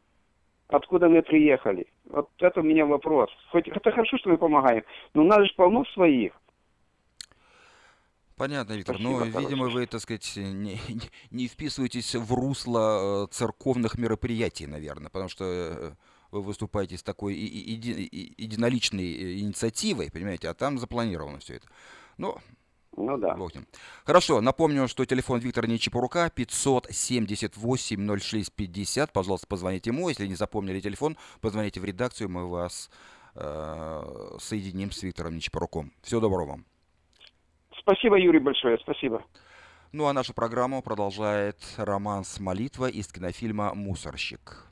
откуда 0.69 1.09
мы 1.09 1.23
приехали? 1.23 1.87
Вот 2.07 2.31
это 2.39 2.61
у 2.61 2.63
меня 2.63 2.87
вопрос. 2.87 3.31
Хоть 3.51 3.69
это 3.69 3.91
хорошо, 3.91 4.19
что 4.19 4.31
мы 4.31 4.39
помогаем, 4.39 4.85
но 5.15 5.23
у 5.23 5.27
нас 5.27 5.47
же 5.47 5.55
полно 5.57 5.85
своих. 5.87 6.33
Понятно, 8.37 8.73
Виктор. 8.73 8.97
Спасибо, 8.97 9.25
но, 9.25 9.31
короче. 9.31 9.39
видимо, 9.39 9.69
вы, 9.69 9.87
так 9.87 10.01
сказать, 10.01 10.33
не, 10.37 10.81
не 11.31 11.47
вписываетесь 11.47 12.15
в 12.15 12.33
русло 12.35 13.25
э, 13.25 13.27
церковных 13.31 13.99
мероприятий, 13.99 14.67
наверное, 14.67 15.11
потому 15.11 15.29
что 15.29 15.45
э, 15.45 15.91
вы 16.33 16.43
выступаете 16.43 16.97
с 16.97 17.03
такой 17.03 17.35
еди, 17.35 18.09
единоличной 18.39 19.13
э, 19.13 19.39
инициативой, 19.39 20.11
понимаете, 20.11 20.49
а 20.49 20.55
там 20.55 20.79
запланировано 20.79 21.39
все 21.39 21.57
это. 21.57 21.69
Ну, 22.17 22.37
ну 22.97 23.17
да. 23.17 23.35
Бог 23.35 23.55
ним. 23.55 23.67
Хорошо, 24.05 24.41
напомню, 24.41 24.89
что 24.89 25.05
телефон 25.05 25.39
Виктора 25.41 25.69
Нечипорука 25.69 26.33
578-06-50. 26.37 29.11
Пожалуйста, 29.13 29.47
позвоните 29.47 29.91
ему. 29.91 30.09
Если 30.09 30.27
не 30.27 30.35
запомнили 30.35 30.81
телефон, 30.81 31.17
позвоните 31.41 31.79
в 31.81 31.85
редакцию, 31.85 32.29
мы 32.29 32.49
вас 32.49 32.91
э, 33.35 34.37
соединим 34.39 34.91
с 34.91 35.01
Виктором 35.03 35.37
Нечипоруком. 35.37 35.93
Всего 36.03 36.21
доброго 36.21 36.51
вам. 36.51 36.65
Спасибо, 37.79 38.19
Юрий, 38.19 38.41
большое. 38.41 38.79
Спасибо. 38.79 39.25
Ну 39.93 40.07
а 40.07 40.13
нашу 40.13 40.35
программу 40.35 40.83
продолжает 40.83 41.57
романс 41.77 42.41
«Молитва» 42.41 42.89
из 42.89 43.07
кинофильма 43.09 43.75
«Мусорщик». 43.75 44.67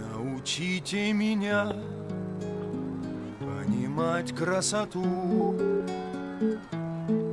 Научите 0.00 1.12
меня 1.12 1.74
понимать 3.96 4.34
красоту, 4.34 5.54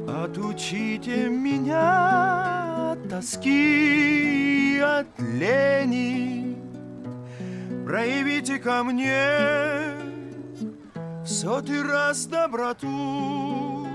Отучите 0.08 1.28
меня 1.28 2.92
от 2.94 3.10
тоски, 3.10 4.80
от 4.80 5.08
лени, 5.20 6.58
Проявите 7.86 8.60
ко 8.60 8.84
мне 8.84 9.94
в 11.24 11.28
сотый 11.28 11.82
раз 11.84 12.26
доброту. 12.26 13.88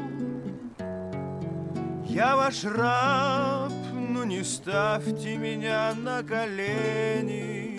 Я 2.05 2.37
ваш 2.37 2.65
раб, 2.65 3.73
но 3.93 4.25
не 4.25 4.43
ставьте 4.43 5.37
меня 5.37 5.95
на 5.95 6.23
колени. 6.23 7.79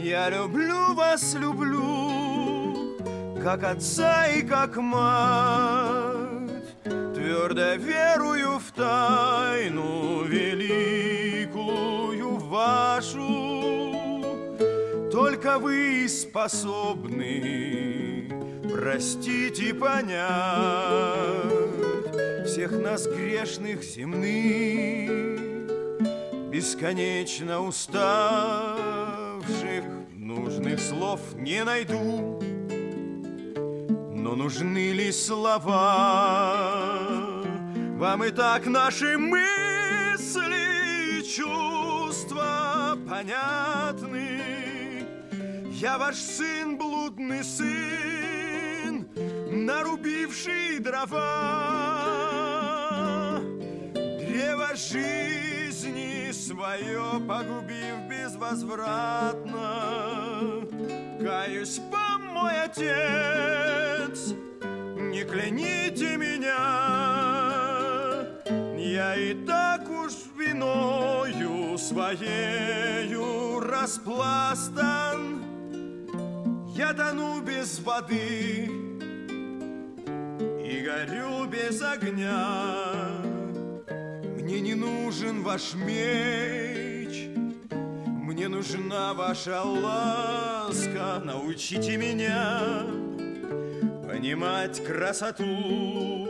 Я 0.00 0.30
люблю 0.30 0.94
вас, 0.94 1.34
люблю, 1.34 2.11
как 3.42 3.64
отца 3.64 4.28
и 4.28 4.42
как 4.42 4.76
мать, 4.76 6.28
Твердо 6.84 7.74
верую 7.74 8.60
в 8.60 8.70
тайну 8.72 10.22
великую 10.24 11.56
вашу. 12.36 13.80
Только 15.10 15.58
вы 15.58 16.08
способны 16.08 17.10
простить 18.70 19.58
и 19.58 19.72
понять 19.72 20.22
Всех 22.46 22.70
нас 22.72 23.06
грешных 23.06 23.82
земных, 23.82 25.10
бесконечно 26.50 27.60
уставших 27.60 28.02
нужных 30.14 30.80
слов 30.80 31.20
не 31.34 31.64
найду, 31.64 32.40
но 34.34 34.44
нужны 34.44 34.92
ли 34.92 35.12
слова? 35.12 35.70
Вам 37.98 38.24
и 38.24 38.30
так 38.30 38.66
наши 38.66 39.18
мысли 39.18 41.18
и 41.18 41.22
чувства 41.22 42.96
понятны. 43.06 44.40
Я 45.72 45.98
ваш 45.98 46.16
сын, 46.16 46.78
блудный 46.78 47.44
сын, 47.44 49.06
нарубивший 49.50 50.78
дрова. 50.78 52.22
Древо 53.92 54.74
жизни 54.74 56.32
свое 56.32 57.20
погубив 57.28 58.08
безвозвратно. 58.08 60.62
Каюсь 61.20 61.82
вам, 61.90 62.28
мой 62.28 62.62
отец, 62.64 63.81
не 64.14 65.24
кляните 65.24 66.16
меня. 66.16 66.56
Я 68.78 69.16
и 69.16 69.34
так 69.46 69.88
уж 69.88 70.12
виною 70.38 71.78
своею 71.78 73.60
распластан. 73.60 75.42
Я 76.74 76.92
тону 76.92 77.40
без 77.40 77.80
воды 77.80 78.70
и 80.64 80.84
горю 80.84 81.46
без 81.46 81.82
огня. 81.82 83.22
Мне 84.36 84.60
не 84.60 84.74
нужен 84.74 85.42
ваш 85.42 85.74
меч, 85.74 87.28
мне 88.04 88.48
нужна 88.48 89.14
ваша 89.14 89.62
ласка, 89.62 91.22
научите 91.24 91.96
меня 91.96 93.11
понимать 94.12 94.84
красоту. 94.84 96.28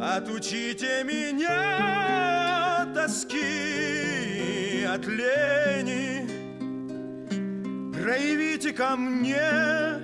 Отучите 0.00 1.02
меня 1.04 2.82
от 2.82 2.94
тоски, 2.94 4.84
от 4.84 5.06
лени. 5.06 6.28
Проявите 7.94 8.72
ко 8.72 8.96
мне 8.96 10.00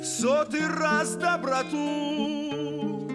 в 0.00 0.04
сотый 0.04 0.66
раз 0.66 1.14
доброту. 1.14 3.08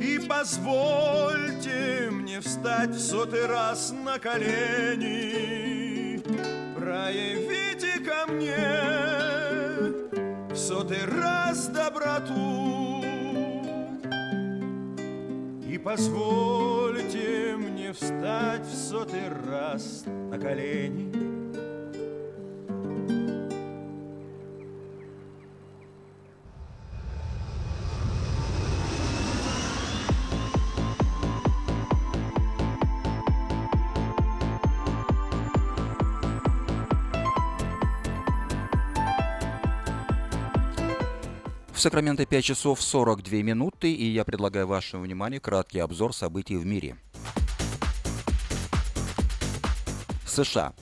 И 0.00 0.20
позвольте 0.28 2.08
мне 2.10 2.40
встать 2.40 2.90
в 2.90 3.00
сотый 3.00 3.46
раз 3.46 3.92
на 3.92 4.20
колени. 4.20 6.22
Проявите 6.76 7.98
ко 7.98 8.26
мне 8.32 9.01
сотый 10.82 11.04
раз 11.04 11.68
доброту. 11.68 13.04
И 15.64 15.78
позвольте 15.78 17.54
мне 17.56 17.92
встать 17.92 18.66
в 18.66 18.74
сотый 18.74 19.28
раз 19.48 20.02
на 20.06 20.38
колени. 20.40 21.31
Сакраменто 41.82 42.24
5 42.24 42.44
часов 42.44 42.80
42 42.80 43.38
минуты, 43.42 43.92
и 43.92 44.04
я 44.04 44.24
предлагаю 44.24 44.68
вашему 44.68 45.02
вниманию 45.02 45.40
краткий 45.40 45.80
обзор 45.80 46.14
событий 46.14 46.56
в 46.56 46.64
мире. 46.64 46.96
США. 50.24 50.74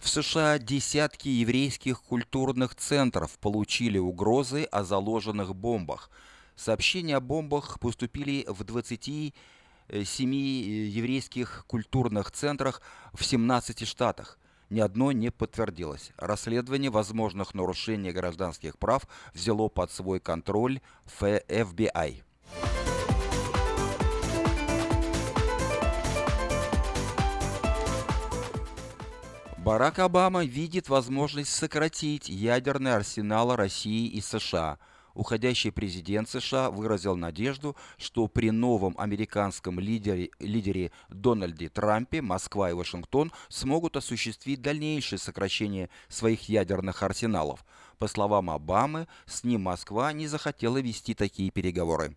В 0.00 0.08
США 0.08 0.58
десятки 0.58 1.28
еврейских 1.28 2.02
культурных 2.02 2.74
центров 2.74 3.38
получили 3.38 3.98
угрозы 3.98 4.64
о 4.64 4.82
заложенных 4.82 5.54
бомбах. 5.54 6.10
Сообщения 6.56 7.14
о 7.14 7.20
бомбах 7.20 7.78
поступили 7.78 8.44
в 8.48 8.64
20 8.64 9.32
э, 9.88 10.04
семи 10.04 10.64
э, 10.64 10.86
еврейских 10.88 11.64
культурных 11.68 12.32
центрах 12.32 12.82
в 13.14 13.24
17 13.24 13.86
штатах. 13.86 14.40
Ни 14.68 14.80
одно 14.80 15.12
не 15.12 15.30
подтвердилось. 15.30 16.12
Расследование 16.16 16.90
возможных 16.90 17.54
нарушений 17.54 18.10
гражданских 18.10 18.78
прав 18.78 19.06
взяло 19.32 19.68
под 19.68 19.92
свой 19.92 20.18
контроль 20.18 20.80
FBI. 21.20 22.22
Барак 29.58 29.98
Обама 29.98 30.44
видит 30.44 30.88
возможность 30.88 31.52
сократить 31.52 32.28
ядерный 32.28 32.94
арсенал 32.94 33.56
России 33.56 34.06
и 34.06 34.20
США. 34.20 34.78
Уходящий 35.16 35.72
президент 35.72 36.28
США 36.28 36.70
выразил 36.70 37.16
надежду, 37.16 37.74
что 37.96 38.28
при 38.28 38.50
новом 38.50 38.94
американском 38.98 39.80
лидере, 39.80 40.28
лидере 40.38 40.92
Дональде 41.08 41.70
Трампе 41.70 42.20
Москва 42.20 42.68
и 42.68 42.74
Вашингтон 42.74 43.32
смогут 43.48 43.96
осуществить 43.96 44.60
дальнейшее 44.60 45.18
сокращение 45.18 45.88
своих 46.08 46.50
ядерных 46.50 47.02
арсеналов. 47.02 47.64
По 47.98 48.08
словам 48.08 48.50
Обамы, 48.50 49.08
с 49.24 49.42
ним 49.42 49.62
Москва 49.62 50.12
не 50.12 50.26
захотела 50.26 50.82
вести 50.82 51.14
такие 51.14 51.50
переговоры. 51.50 52.14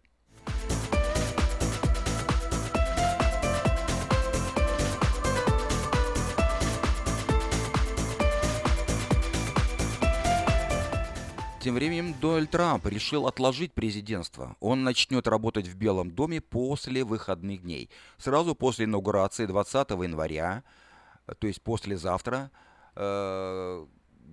Тем 11.60 11.76
временем 11.76 12.16
Дональд 12.22 12.52
Трамп 12.52 12.86
решил 12.86 13.28
отложить 13.28 13.74
президентство. 13.74 14.56
Он 14.62 14.86
начнет 14.86 15.28
работать 15.28 15.68
в 15.68 15.76
Белом 15.76 16.10
доме 16.10 16.40
после 16.40 17.04
выходных 17.04 17.64
дней. 17.64 17.90
Сразу 18.18 18.56
после 18.56 18.86
инаугурации 18.86 19.46
20 19.46 19.90
января, 19.90 20.64
то 21.38 21.48
есть 21.48 21.62
послезавтра, 21.62 22.50
э, 22.96 23.86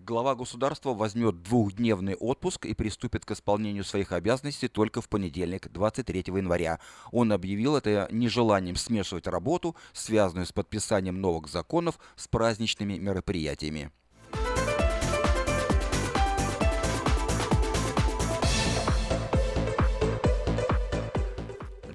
глава 0.05 0.37
государства 0.37 0.95
возьмет 0.95 1.43
двухдневный 1.43 2.15
отпуск 2.15 2.65
и 2.65 2.75
приступит 2.75 3.25
к 3.25 3.33
исполнению 3.33 3.83
своих 3.83 4.13
обязанностей 4.13 4.69
только 4.69 5.01
в 5.01 5.09
понедельник, 5.09 5.67
23 5.73 6.37
января. 6.37 6.79
Он 7.11 7.33
объявил 7.33 7.75
это 7.75 8.07
нежеланием 8.13 8.77
смешивать 8.77 9.27
работу, 9.27 9.75
связанную 9.93 10.47
с 10.47 10.53
подписанием 10.53 11.21
новых 11.21 11.49
законов, 11.49 11.99
с 12.15 12.29
праздничными 12.29 12.99
мероприятиями. 12.99 13.91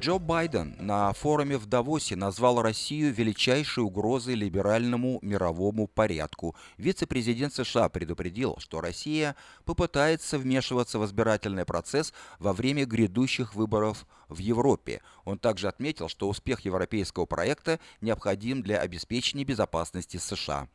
Джо 0.01 0.17
Байден 0.17 0.75
на 0.79 1.13
форуме 1.13 1.59
в 1.59 1.67
Давосе 1.67 2.15
назвал 2.15 2.59
Россию 2.63 3.13
величайшей 3.13 3.83
угрозой 3.83 4.33
либеральному 4.33 5.19
мировому 5.21 5.85
порядку. 5.85 6.55
Вице-президент 6.79 7.53
США 7.53 7.87
предупредил, 7.87 8.55
что 8.57 8.81
Россия 8.81 9.35
попытается 9.63 10.39
вмешиваться 10.39 10.97
в 10.97 11.05
избирательный 11.05 11.65
процесс 11.65 12.13
во 12.39 12.51
время 12.51 12.87
грядущих 12.87 13.53
выборов 13.53 14.07
в 14.27 14.39
Европе. 14.39 15.03
Он 15.23 15.37
также 15.37 15.67
отметил, 15.67 16.09
что 16.09 16.29
успех 16.29 16.61
европейского 16.61 17.27
проекта 17.27 17.79
необходим 18.01 18.63
для 18.63 18.79
обеспечения 18.79 19.43
безопасности 19.43 20.17
США. 20.17 20.67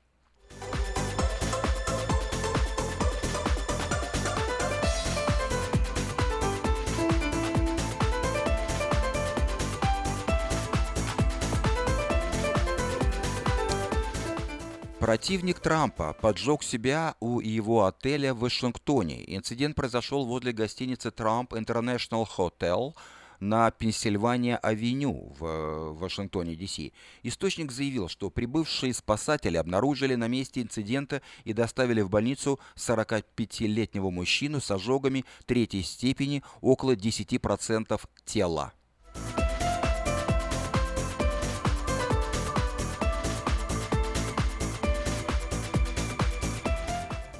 Противник 15.06 15.60
Трампа 15.60 16.14
поджег 16.14 16.64
себя 16.64 17.14
у 17.20 17.38
его 17.38 17.84
отеля 17.84 18.34
в 18.34 18.40
Вашингтоне. 18.40 19.22
Инцидент 19.36 19.76
произошел 19.76 20.26
возле 20.26 20.50
гостиницы 20.50 21.10
Trump 21.10 21.50
International 21.50 22.26
Hotel 22.36 22.92
на 23.38 23.70
Пенсильвания-авеню 23.70 25.32
в 25.38 25.92
Вашингтоне, 25.92 26.56
Д.С. 26.56 26.90
Источник 27.22 27.70
заявил, 27.70 28.08
что 28.08 28.30
прибывшие 28.30 28.92
спасатели 28.92 29.56
обнаружили 29.56 30.16
на 30.16 30.26
месте 30.26 30.60
инцидента 30.60 31.22
и 31.44 31.52
доставили 31.52 32.00
в 32.00 32.10
больницу 32.10 32.58
45-летнего 32.74 34.10
мужчину 34.10 34.60
с 34.60 34.72
ожогами 34.72 35.24
третьей 35.44 35.84
степени 35.84 36.42
около 36.60 36.96
10% 36.96 38.00
тела. 38.24 38.72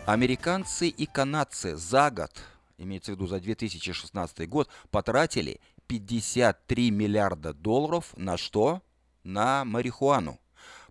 Американцы 0.07 0.87
и 0.87 1.05
канадцы 1.05 1.75
за 1.75 2.13
год, 2.13 2.31
имеется 2.79 3.11
в 3.11 3.17
виду 3.17 3.27
за 3.27 3.41
2016 3.41 4.49
год, 4.49 4.69
потратили 4.93 5.61
53 5.89 6.93
миллиарда 6.93 7.53
долларов 7.53 8.15
на 8.17 8.37
что? 8.37 8.83
На 9.25 9.65
марихуану. 9.65 10.39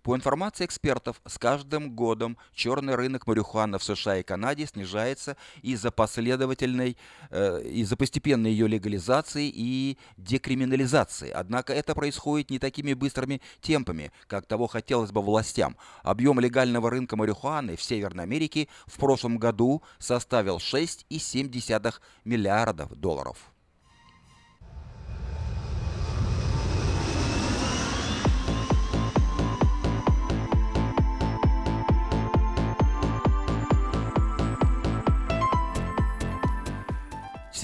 По 0.06 0.16
информации 0.16 0.66
экспертов, 0.66 1.20
с 1.26 1.40
каждым 1.40 1.96
годом 1.96 2.38
черный 2.54 2.94
рынок 2.94 3.26
марихуаны 3.26 3.80
в 3.80 3.84
США 3.84 4.18
и 4.18 4.24
Канаде 4.24 4.68
снижается 4.68 5.36
из-за 5.64 5.90
последовательной, 5.90 6.96
э, 7.32 7.64
из-за 7.64 7.98
постепенной 7.98 8.52
ее 8.52 8.68
легализации 8.68 9.52
и 9.52 9.98
декриминализации. 10.18 11.32
Однако 11.32 11.74
это 11.74 11.96
происходит 11.96 12.52
не 12.52 12.60
такими 12.60 12.94
быстрыми 12.94 13.42
темпами, 13.62 14.12
как 14.28 14.46
того 14.46 14.68
хотелось 14.68 15.12
бы 15.12 15.24
властям. 15.24 15.76
Объем 16.04 16.40
легального 16.40 16.92
рынка 16.92 17.16
марихуаны 17.16 17.76
в 17.76 17.82
Северной 17.82 18.26
Америке 18.26 18.68
в 18.86 19.00
прошлом 19.00 19.40
году 19.40 19.82
составил 19.98 20.58
6,7 20.58 22.00
миллиардов 22.26 22.94
долларов. 22.94 23.55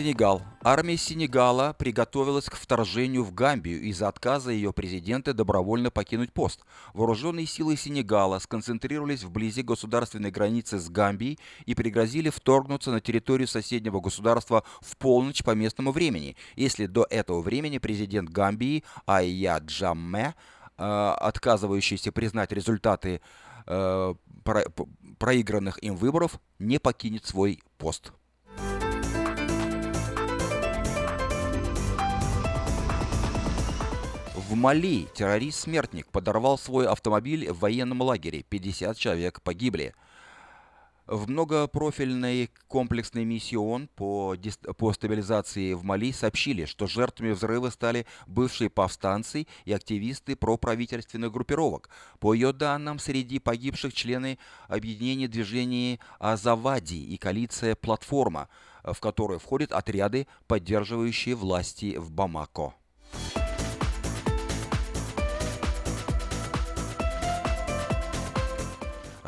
Сенегал. 0.02 0.42
Армия 0.64 0.98
Сенегала 0.98 1.76
приготовилась 1.78 2.46
к 2.46 2.56
вторжению 2.56 3.24
в 3.24 3.36
Гамбию 3.36 3.80
из-за 3.84 4.08
отказа 4.08 4.50
ее 4.50 4.74
президента 4.74 5.32
добровольно 5.32 5.92
покинуть 5.92 6.34
пост. 6.34 6.62
Вооруженные 6.96 7.46
силы 7.46 7.78
Сенегала 7.78 8.40
сконцентрировались 8.40 9.22
вблизи 9.22 9.62
государственной 9.62 10.32
границы 10.32 10.80
с 10.80 10.90
Гамбией 10.90 11.38
и 11.68 11.76
пригрозили 11.76 12.32
вторгнуться 12.32 12.90
на 12.90 13.00
территорию 13.00 13.48
соседнего 13.48 14.00
государства 14.00 14.64
в 14.80 14.98
полночь 14.98 15.44
по 15.44 15.52
местному 15.52 15.92
времени, 15.92 16.36
если 16.56 16.88
до 16.88 17.06
этого 17.08 17.42
времени 17.44 17.78
президент 17.78 18.30
Гамбии 18.30 18.84
Айя 19.06 19.60
Джамме, 19.60 20.34
э, 20.80 20.84
отказывающийся 20.84 22.12
признать 22.12 22.52
результаты 22.52 23.22
э, 23.68 24.16
проигранных 25.20 25.78
им 25.84 25.96
выборов, 25.96 26.40
не 26.58 26.80
покинет 26.80 27.28
свой 27.28 27.62
пост. 27.78 28.14
В 34.52 34.56
Мали 34.56 35.08
террорист-смертник 35.16 36.08
подорвал 36.08 36.58
свой 36.58 36.86
автомобиль 36.86 37.50
в 37.54 37.60
военном 37.60 38.02
лагере. 38.02 38.44
50 38.44 38.98
человек 38.98 39.42
погибли. 39.42 39.96
В 41.08 41.30
многопрофильной 41.30 42.52
комплексной 42.68 43.24
миссии 43.24 43.56
ООН 43.56 43.88
по, 43.96 44.36
по 44.78 44.92
стабилизации 44.92 45.72
в 45.72 45.86
Мали 45.86 46.12
сообщили, 46.12 46.66
что 46.66 46.86
жертвами 46.86 47.32
взрыва 47.32 47.70
стали 47.70 48.06
бывшие 48.28 48.70
повстанцы 48.70 49.48
и 49.64 49.72
активисты 49.72 50.36
проправительственных 50.36 51.32
группировок. 51.32 51.90
По 52.20 52.34
ее 52.34 52.52
данным, 52.52 53.00
среди 53.00 53.40
погибших 53.40 53.94
члены 53.94 54.38
объединения 54.68 55.30
движений 55.30 56.02
Азавади 56.20 56.96
и 56.96 57.16
коалиция 57.16 57.76
«Платформа», 57.76 58.50
в 58.84 59.00
которую 59.00 59.40
входят 59.40 59.72
отряды, 59.72 60.28
поддерживающие 60.48 61.36
власти 61.36 61.96
в 61.96 62.12
Бамако. 62.12 62.74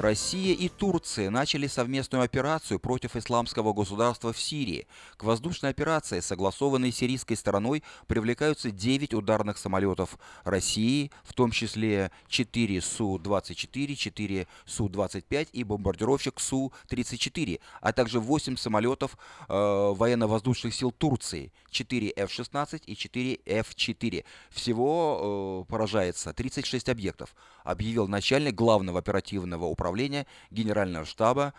Россия 0.03 0.53
и 0.53 0.67
Турция 0.67 1.29
начали 1.29 1.65
совместную 1.65 2.25
операцию 2.25 2.77
против 2.77 3.15
исламского 3.15 3.71
государства 3.71 4.33
в 4.33 4.39
Сирии. 4.39 4.85
К 5.15 5.23
воздушной 5.23 5.71
операции, 5.71 6.19
согласованной 6.19 6.91
сирийской 6.91 7.35
стороной, 7.35 7.83
привлекаются 8.07 8.69
9 8.69 9.13
ударных 9.13 9.57
самолетов 9.57 10.19
России, 10.43 11.09
в 11.23 11.31
том 11.31 11.51
числе 11.51 12.11
4 12.27 12.81
Су-24, 12.81 13.95
4 13.95 14.47
Су-25 14.65 15.47
и 15.53 15.63
бомбардировщик 15.63 16.37
Су-34, 16.37 17.61
а 17.79 17.93
также 17.93 18.19
8 18.19 18.57
самолетов 18.57 19.17
э, 19.47 19.53
военно-воздушных 19.53 20.75
сил 20.75 20.91
Турции, 20.91 21.53
4 21.71 22.11
F-16 22.17 22.81
и 22.87 22.97
4 22.97 23.39
F-4. 23.45 24.25
Всего 24.49 25.63
э, 25.65 25.71
поражается 25.71 26.33
36 26.33 26.89
объектов, 26.89 27.33
объявил 27.63 28.09
начальник 28.09 28.53
главного 28.53 28.99
оперативного 28.99 29.63
управления 29.63 29.92
управления 29.93 30.25
Генерального 30.49 31.05
штаба 31.05 31.53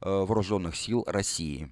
э, 0.00 0.08
Вооруженных 0.08 0.76
сил 0.76 1.04
России. 1.08 1.68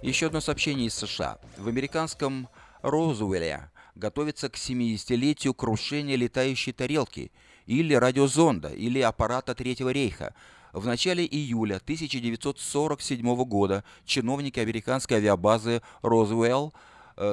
Еще 0.00 0.26
одно 0.26 0.40
сообщение 0.40 0.86
из 0.86 0.94
США. 0.94 1.38
В 1.58 1.68
американском 1.68 2.48
Розуэле 2.82 3.70
готовится 3.94 4.48
к 4.48 4.54
70-летию 4.54 5.52
крушения 5.54 6.16
летающей 6.16 6.72
тарелки 6.72 7.32
или 7.66 7.94
радиозонда, 7.94 8.68
или 8.68 9.00
аппарата 9.00 9.54
Третьего 9.54 9.90
рейха. 9.90 10.34
В 10.72 10.86
начале 10.86 11.24
июля 11.24 11.76
1947 11.76 13.44
года 13.44 13.84
чиновники 14.04 14.58
американской 14.58 15.18
авиабазы 15.18 15.82
Розуэлл 16.02 16.74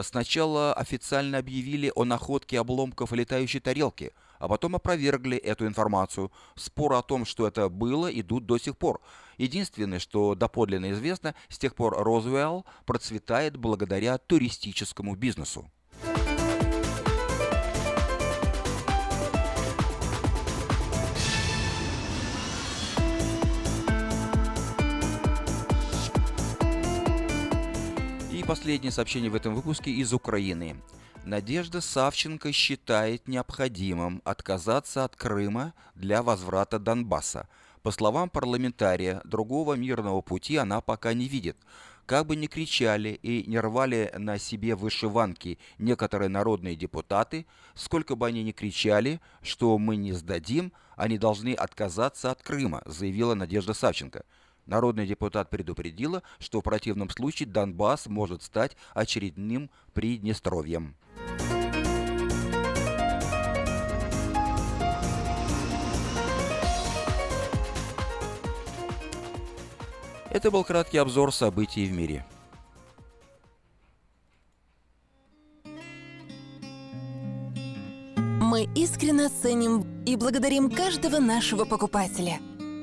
сначала 0.03 0.73
официально 0.73 1.37
объявили 1.37 1.91
о 1.95 2.03
находке 2.03 2.59
обломков 2.59 3.11
летающей 3.11 3.59
тарелки, 3.59 4.13
а 4.39 4.47
потом 4.47 4.75
опровергли 4.75 5.37
эту 5.37 5.67
информацию. 5.67 6.31
Споры 6.55 6.95
о 6.95 7.01
том, 7.01 7.25
что 7.25 7.47
это 7.47 7.69
было, 7.69 8.07
идут 8.07 8.45
до 8.45 8.57
сих 8.57 8.77
пор. 8.77 9.01
Единственное, 9.37 9.99
что 9.99 10.35
доподлинно 10.35 10.91
известно, 10.91 11.35
с 11.49 11.57
тех 11.57 11.75
пор 11.75 11.95
Розуэлл 11.97 12.65
процветает 12.85 13.57
благодаря 13.57 14.17
туристическому 14.17 15.15
бизнесу. 15.15 15.69
Последнее 28.51 28.91
сообщение 28.91 29.31
в 29.31 29.35
этом 29.35 29.55
выпуске 29.55 29.91
из 29.91 30.11
Украины. 30.11 30.75
Надежда 31.23 31.79
Савченко 31.79 32.51
считает 32.51 33.25
необходимым 33.25 34.21
отказаться 34.25 35.05
от 35.05 35.15
Крыма 35.15 35.73
для 35.95 36.21
возврата 36.21 36.77
Донбасса. 36.77 37.47
По 37.81 37.91
словам 37.91 38.29
парламентария, 38.29 39.21
другого 39.23 39.75
мирного 39.75 40.19
пути 40.19 40.57
она 40.57 40.81
пока 40.81 41.13
не 41.13 41.29
видит. 41.29 41.55
Как 42.05 42.25
бы 42.25 42.35
ни 42.35 42.47
кричали 42.47 43.17
и 43.23 43.45
не 43.47 43.57
рвали 43.57 44.11
на 44.17 44.37
себе 44.37 44.75
вышиванки 44.75 45.57
некоторые 45.77 46.27
народные 46.27 46.75
депутаты, 46.75 47.45
сколько 47.73 48.17
бы 48.17 48.27
они 48.27 48.43
ни 48.43 48.51
кричали, 48.51 49.21
что 49.41 49.77
мы 49.77 49.95
не 49.95 50.11
сдадим, 50.11 50.73
они 50.97 51.17
должны 51.17 51.53
отказаться 51.53 52.31
от 52.31 52.43
Крыма, 52.43 52.81
заявила 52.85 53.33
Надежда 53.33 53.73
Савченко. 53.73 54.25
Народный 54.65 55.07
депутат 55.07 55.49
предупредила, 55.49 56.23
что 56.39 56.59
в 56.59 56.63
противном 56.63 57.09
случае 57.09 57.49
Донбасс 57.49 58.07
может 58.07 58.43
стать 58.43 58.77
очередным 58.93 59.69
Приднестровьем. 59.93 60.95
Это 70.29 70.49
был 70.49 70.63
краткий 70.63 70.97
обзор 70.97 71.33
событий 71.33 71.85
в 71.85 71.91
мире. 71.91 72.25
Мы 78.51 78.67
искренне 78.75 79.27
ценим 79.27 80.03
и 80.05 80.15
благодарим 80.15 80.69
каждого 80.69 81.19
нашего 81.19 81.65
покупателя. 81.65 82.39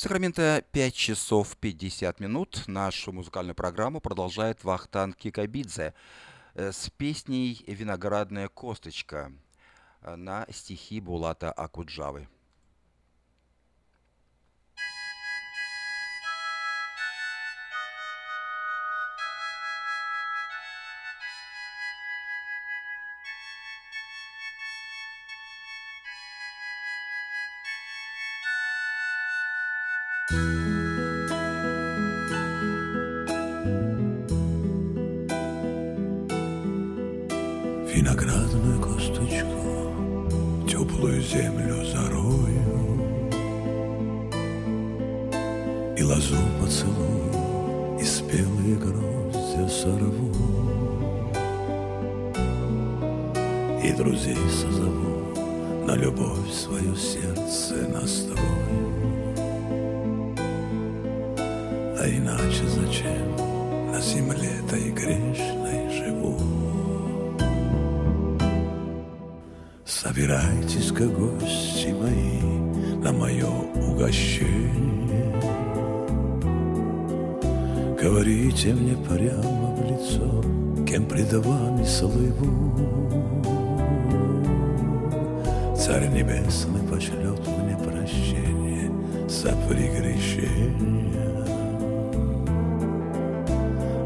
Сакраменто 0.00 0.64
5 0.72 0.94
часов 0.94 1.58
50 1.58 2.20
минут. 2.20 2.62
Нашу 2.66 3.12
музыкальную 3.12 3.54
программу 3.54 4.00
продолжает 4.00 4.64
Вахтан 4.64 5.12
Кикабидзе 5.12 5.92
э, 6.54 6.72
с 6.72 6.88
песней 6.88 7.62
«Виноградная 7.66 8.48
косточка» 8.48 9.30
на 10.00 10.46
стихи 10.50 11.00
Булата 11.00 11.52
Акуджавы. 11.52 12.28
Сорву 49.82 50.30
И 53.82 53.92
друзей 53.92 54.36
созову 54.50 55.34
На 55.86 55.96
любовь 55.96 56.52
свое 56.52 56.94
сердце 56.96 57.88
настрою 57.88 58.40
А 61.98 62.06
иначе 62.06 62.64
зачем 62.66 63.36
на 63.90 64.00
земле-то 64.00 64.76
грешной 64.76 65.90
живу? 65.90 66.38
Собирайтесь-ка, 69.84 71.06
гости 71.06 71.88
мои, 71.88 72.40
на 73.02 73.12
мое 73.12 73.46
угощение. 73.74 74.80
Говорите 78.00 78.72
мне 78.72 78.96
прямо 78.96 79.69
лицо, 80.00 80.42
кем 80.86 81.04
пред 81.06 81.32
вами 81.32 81.84
слыву. 81.84 82.74
Царь 85.76 86.08
Небесный 86.08 86.82
пошлет 86.88 87.40
мне 87.46 87.76
прощение 87.76 88.90
за 89.28 89.52
прегрешение. 89.68 91.10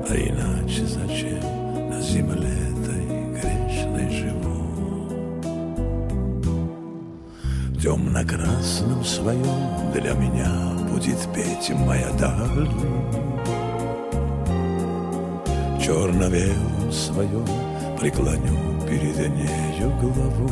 А 0.09 0.15
иначе 0.15 0.87
зачем 0.87 1.91
на 1.91 2.01
земле 2.01 2.49
этой 2.49 3.07
грешной 3.41 4.11
живу? 4.11 4.55
Красном 8.27 9.05
своем 9.05 9.93
для 9.93 10.15
меня 10.15 10.49
будет 10.91 11.19
петь 11.35 11.71
моя 11.77 12.11
даль. 12.13 13.34
Черно-белом 15.85 16.91
своем 16.91 17.45
преклоню 18.01 18.81
перед 18.89 19.19
нею 19.29 19.91
главу. 20.01 20.49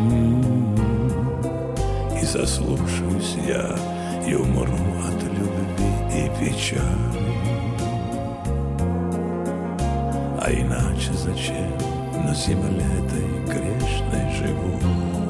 М-м-м. 0.00 0.76
И 2.20 2.22
заслушаюсь 2.22 3.36
я, 3.48 3.74
и 4.28 4.34
умру 4.34 4.76
от 5.08 5.22
любви 5.22 5.92
и 6.14 6.28
печали. 6.38 7.32
А 10.42 10.52
иначе 10.52 11.14
зачем 11.14 11.72
на 12.22 12.34
земле 12.34 12.84
этой 12.84 13.26
грешной 13.46 14.30
живу? 14.36 15.21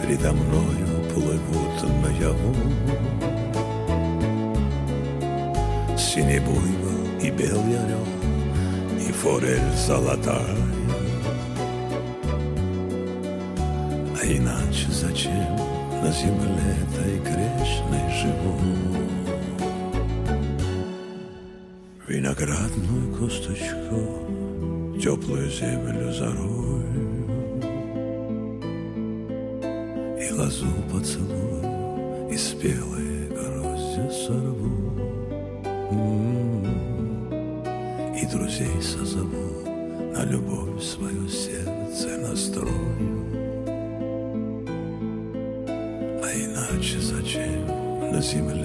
Передо 0.00 0.32
мною 0.32 1.04
плывут 1.12 1.82
наяву. 2.02 2.54
Синий 5.96 6.40
буйвол 6.40 7.20
и 7.22 7.30
белый 7.30 7.78
орел, 7.78 8.06
и 8.98 9.12
форель 9.12 9.72
золотая. 9.86 10.56
А 14.20 14.26
иначе 14.26 14.86
зачем 14.90 15.56
на 16.02 16.10
земле 16.12 16.76
этой 16.82 17.18
грешной 17.20 18.10
живу? 18.20 18.56
Виноградную 22.08 23.16
косточку, 23.16 24.98
теплую 25.00 25.50
землю 25.50 26.12
зарою 26.12 26.69
И 30.40 30.42
лозу 30.42 30.66
поцелую, 30.90 32.30
и 32.32 32.36
спелые 32.38 33.28
грозди 33.28 34.10
сорву 34.24 34.70
М-м-м. 35.90 36.64
И 38.16 38.26
друзей 38.26 38.80
созову, 38.80 39.68
на 40.14 40.24
любовь 40.24 40.82
свое 40.82 41.28
сердце 41.28 42.16
настрою 42.22 43.26
А 46.22 46.32
иначе 46.32 46.98
зачем 47.00 47.66
на 48.10 48.22
земле 48.22 48.59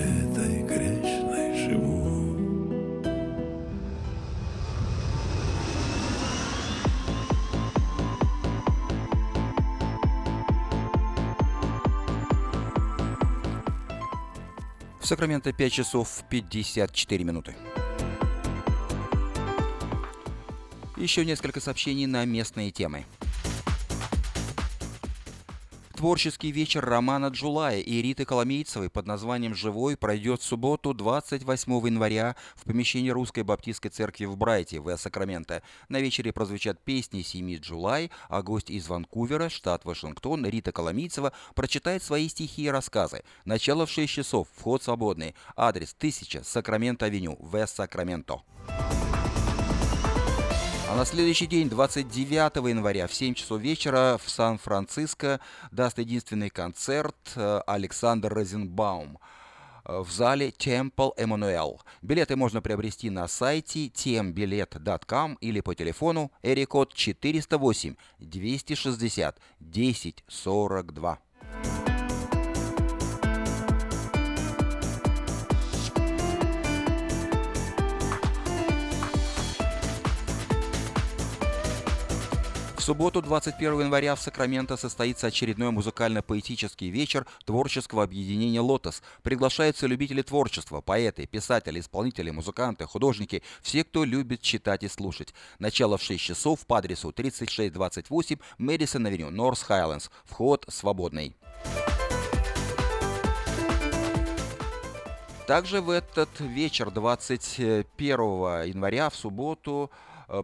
В 15.06 15.08
Сакраменто 15.08 15.54
5 15.54 15.72
часов 15.72 16.24
54 16.32 17.24
минуты. 17.24 17.54
Еще 20.98 21.24
несколько 21.24 21.60
сообщений 21.60 22.08
на 22.08 22.26
местные 22.26 22.72
темы. 22.72 23.06
Творческий 26.06 26.52
вечер 26.52 26.86
Романа 26.86 27.30
Джулая 27.30 27.80
и 27.80 28.00
Риты 28.00 28.26
Коломейцевой 28.26 28.92
под 28.92 29.08
названием 29.08 29.56
«Живой» 29.56 29.98
пройдет 29.98 30.40
в 30.40 30.44
субботу 30.44 30.94
28 30.94 31.88
января 31.88 32.36
в 32.56 32.64
помещении 32.66 33.10
Русской 33.10 33.42
Баптистской 33.42 33.90
Церкви 33.90 34.26
в 34.26 34.38
Брайте, 34.38 34.80
в 34.80 34.96
Сакраменто. 34.98 35.64
На 35.90 36.00
вечере 36.00 36.32
прозвучат 36.32 36.80
песни 36.80 37.24
семьи 37.24 37.58
Джулай, 37.58 38.12
а 38.30 38.44
гость 38.44 38.70
из 38.70 38.88
Ванкувера, 38.88 39.50
штат 39.50 39.84
Вашингтон, 39.84 40.46
Рита 40.46 40.72
Коломейцева 40.72 41.34
прочитает 41.56 42.04
свои 42.04 42.30
стихи 42.30 42.66
и 42.66 42.70
рассказы. 42.70 43.24
Начало 43.44 43.88
в 43.88 43.90
6 43.90 44.14
часов, 44.14 44.48
вход 44.56 44.84
свободный. 44.84 45.34
Адрес 45.56 45.96
1000 45.98 46.44
Сакраменто-авеню, 46.44 47.36
в 47.40 47.66
Сакраменто. 47.66 48.44
А 50.88 50.96
на 50.96 51.04
следующий 51.04 51.48
день, 51.48 51.68
29 51.68 52.70
января 52.70 53.08
в 53.08 53.14
7 53.14 53.34
часов 53.34 53.60
вечера 53.60 54.20
в 54.24 54.30
Сан-Франциско 54.30 55.40
даст 55.72 55.98
единственный 55.98 56.52
концерт 56.52 57.16
э, 57.36 57.62
Александр 57.66 58.32
Розенбаум 58.32 59.18
э, 59.84 60.00
в 60.00 60.12
зале 60.12 60.50
Temple 60.50 61.14
Эммануэл. 61.18 61.82
Билеты 62.04 62.36
можно 62.36 62.62
приобрести 62.62 63.10
на 63.10 63.28
сайте 63.28 63.88
tembilet.com 63.88 65.38
или 65.42 65.62
по 65.62 65.74
телефону 65.74 66.32
эрикод 66.44 66.94
408 66.94 67.96
260 68.20 69.40
10 69.60 70.24
субботу, 82.86 83.20
21 83.20 83.80
января, 83.80 84.14
в 84.14 84.22
Сакраменто 84.22 84.78
состоится 84.78 85.26
очередной 85.28 85.72
музыкально-поэтический 85.72 86.90
вечер 86.90 87.26
творческого 87.44 88.04
объединения 88.04 88.60
«Лотос». 88.60 89.02
Приглашаются 89.24 89.88
любители 89.88 90.22
творчества, 90.22 90.82
поэты, 90.82 91.26
писатели, 91.26 91.80
исполнители, 91.80 92.30
музыканты, 92.30 92.86
художники, 92.86 93.42
все, 93.64 93.84
кто 93.84 94.04
любит 94.04 94.42
читать 94.42 94.84
и 94.84 94.88
слушать. 94.88 95.34
Начало 95.58 95.98
в 95.98 96.04
6 96.04 96.24
часов 96.24 96.64
по 96.68 96.78
адресу 96.78 97.12
3628 97.12 98.38
Мэдисон-авеню, 98.60 99.32
Норс 99.32 99.64
Хайлендс. 99.64 100.10
Вход 100.24 100.66
свободный. 100.68 101.36
Также 105.48 105.82
в 105.82 105.90
этот 105.90 106.40
вечер, 106.40 106.92
21 106.92 107.88
января, 107.98 109.10
в 109.10 109.16
субботу, 109.16 109.90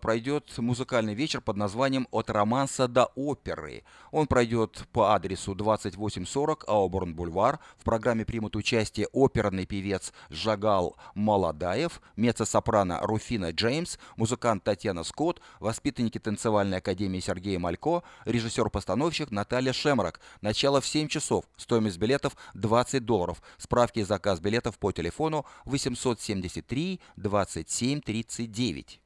пройдет 0.02 0.58
музыкальный 0.58 1.14
вечер 1.14 1.42
под 1.42 1.58
названием 1.58 2.08
«От 2.12 2.30
романса 2.30 2.88
до 2.88 3.06
оперы». 3.16 3.84
Он 4.12 4.28
пройдет 4.28 4.86
по 4.92 5.14
адресу 5.14 5.56
2840 5.56 6.66
Ауборн 6.68 7.16
Бульвар. 7.16 7.60
В 7.78 7.84
программе 7.84 8.26
примут 8.26 8.56
участие 8.56 9.08
оперный 9.12 9.66
певец 9.66 10.14
Жагал 10.30 10.98
Молодаев, 11.16 12.02
меццо-сопрано 12.16 13.00
Руфина 13.02 13.52
Джеймс, 13.52 13.98
музыкант 14.16 14.64
Татьяна 14.64 15.04
Скотт, 15.04 15.42
воспитанники 15.60 16.18
танцевальной 16.20 16.78
академии 16.78 17.20
Сергей 17.20 17.58
Малько, 17.58 18.04
режиссер-постановщик 18.26 19.32
Наталья 19.32 19.74
Шемрак. 19.74 20.20
Начало 20.42 20.82
в 20.82 20.88
7 20.88 21.08
часов. 21.08 21.46
Стоимость 21.58 21.98
билетов 21.98 22.36
20 22.54 23.06
долларов. 23.06 23.42
Справки 23.58 24.00
и 24.00 24.04
заказ 24.04 24.40
билетов 24.40 24.78
по 24.78 24.92
телефону 24.92 25.46
873 25.66 27.00
27 27.16 28.02
39. 28.02 29.00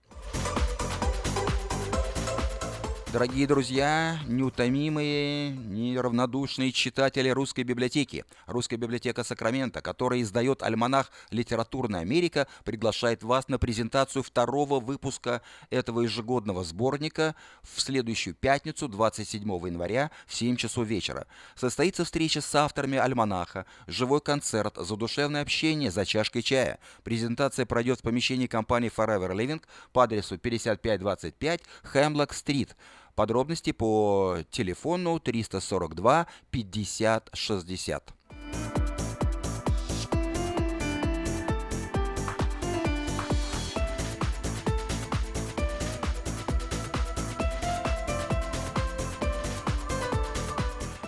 Дорогие 3.16 3.48
друзья, 3.48 4.20
неутомимые, 4.28 5.52
неравнодушные 5.52 6.74
читатели 6.74 7.30
русской 7.30 7.64
библиотеки. 7.64 8.26
Русская 8.46 8.76
библиотека 8.76 9.24
Сакрамента, 9.24 9.82
которая 9.82 10.22
издает 10.22 10.62
альманах 10.62 11.14
«Литературная 11.30 12.02
Америка», 12.02 12.46
приглашает 12.66 13.24
вас 13.24 13.48
на 13.48 13.58
презентацию 13.58 14.22
второго 14.22 14.82
выпуска 14.82 15.42
этого 15.70 16.02
ежегодного 16.02 16.66
сборника 16.66 17.36
в 17.64 17.80
следующую 17.80 18.36
пятницу, 18.36 18.90
27 18.90 19.44
января, 19.66 20.12
в 20.28 20.36
7 20.36 20.58
часов 20.58 20.86
вечера. 20.86 21.26
Состоится 21.56 22.04
встреча 22.04 22.42
с 22.42 22.54
авторами 22.54 22.98
альманаха, 22.98 23.66
живой 23.88 24.20
концерт, 24.20 24.76
задушевное 24.76 25.42
общение 25.42 25.90
за 25.90 26.04
чашкой 26.06 26.42
чая. 26.42 26.80
Презентация 27.04 27.66
пройдет 27.66 28.00
в 28.00 28.04
помещении 28.04 28.48
компании 28.48 28.92
Forever 28.94 29.32
Living 29.32 29.62
по 29.94 30.04
адресу 30.04 30.38
5525 30.38 31.62
Хемлок-стрит. 31.94 32.76
Подробности 33.16 33.72
по 33.72 34.40
телефону 34.52 35.20
342 35.20 36.28
50 36.52 37.30
60. 37.34 38.14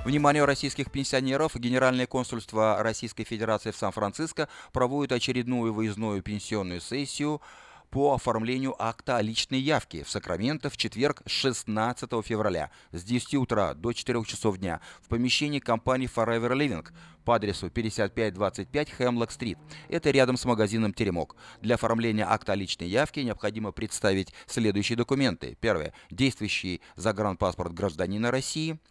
Вниманию 0.06 0.46
российских 0.46 0.90
пенсионеров 0.90 1.58
Генеральное 1.58 2.08
консульство 2.08 2.82
Российской 2.82 3.26
Федерации 3.26 3.72
в 3.72 3.76
Сан-Франциско 3.76 4.48
проводит 4.72 5.12
очередную 5.12 5.74
выездную 5.74 6.22
пенсионную 6.24 6.80
сессию 6.80 7.42
по 7.90 8.14
оформлению 8.14 8.76
акта 8.82 9.18
о 9.18 9.22
личной 9.22 9.60
явке 9.60 10.04
в 10.04 10.10
Сакраменто 10.10 10.70
в 10.70 10.78
четверг 10.78 11.22
16 11.26 12.10
февраля 12.24 12.72
с 12.92 13.04
10 13.04 13.36
утра 13.36 13.74
до 13.74 13.94
4 13.94 14.24
часов 14.26 14.58
дня 14.58 14.82
в 15.02 15.08
помещении 15.08 15.60
компании 15.60 16.10
Forever 16.14 16.52
Living 16.52 16.88
по 17.24 17.36
адресу 17.36 17.70
5525 17.70 18.90
Хемлок-стрит. 18.92 19.58
Это 19.90 20.12
рядом 20.12 20.38
с 20.38 20.46
магазином 20.46 20.94
«Теремок». 20.94 21.36
Для 21.62 21.76
оформления 21.76 22.26
акта 22.26 22.54
о 22.54 22.56
личной 22.56 22.88
явке 22.88 23.24
необходимо 23.24 23.72
представить 23.72 24.34
следующие 24.46 24.98
документы. 24.98 25.58
Первое. 25.60 25.94
Действующий 26.10 26.82
загранпаспорт 26.96 27.74
гражданина 27.74 28.32
России– 28.32 28.80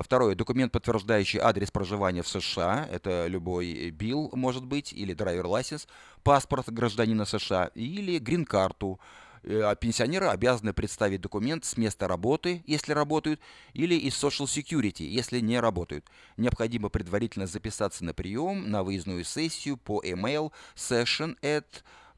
Второе. 0.00 0.34
Документ, 0.34 0.72
подтверждающий 0.72 1.38
адрес 1.38 1.70
проживания 1.70 2.22
в 2.22 2.28
США. 2.28 2.88
Это 2.90 3.26
любой 3.26 3.90
билл, 3.90 4.30
может 4.32 4.64
быть, 4.64 4.92
или 4.92 5.12
драйвер 5.12 5.46
лайсенс, 5.46 5.86
паспорт 6.22 6.68
гражданина 6.68 7.24
США 7.24 7.70
или 7.74 8.18
грин-карту. 8.18 9.00
А 9.44 9.74
пенсионеры 9.74 10.26
обязаны 10.26 10.72
представить 10.72 11.20
документ 11.20 11.64
с 11.64 11.76
места 11.76 12.06
работы, 12.06 12.62
если 12.64 12.92
работают, 12.92 13.40
или 13.72 13.96
из 13.96 14.14
Social 14.14 14.46
Security, 14.46 15.02
если 15.02 15.40
не 15.40 15.58
работают. 15.58 16.06
Необходимо 16.36 16.90
предварительно 16.90 17.46
записаться 17.46 18.04
на 18.04 18.14
прием 18.14 18.70
на 18.70 18.84
выездную 18.84 19.24
сессию 19.24 19.76
по 19.76 20.00
email 20.04 20.52
session 20.76 21.36
at 21.42 21.66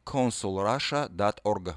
consulrussia.org. 0.05 1.76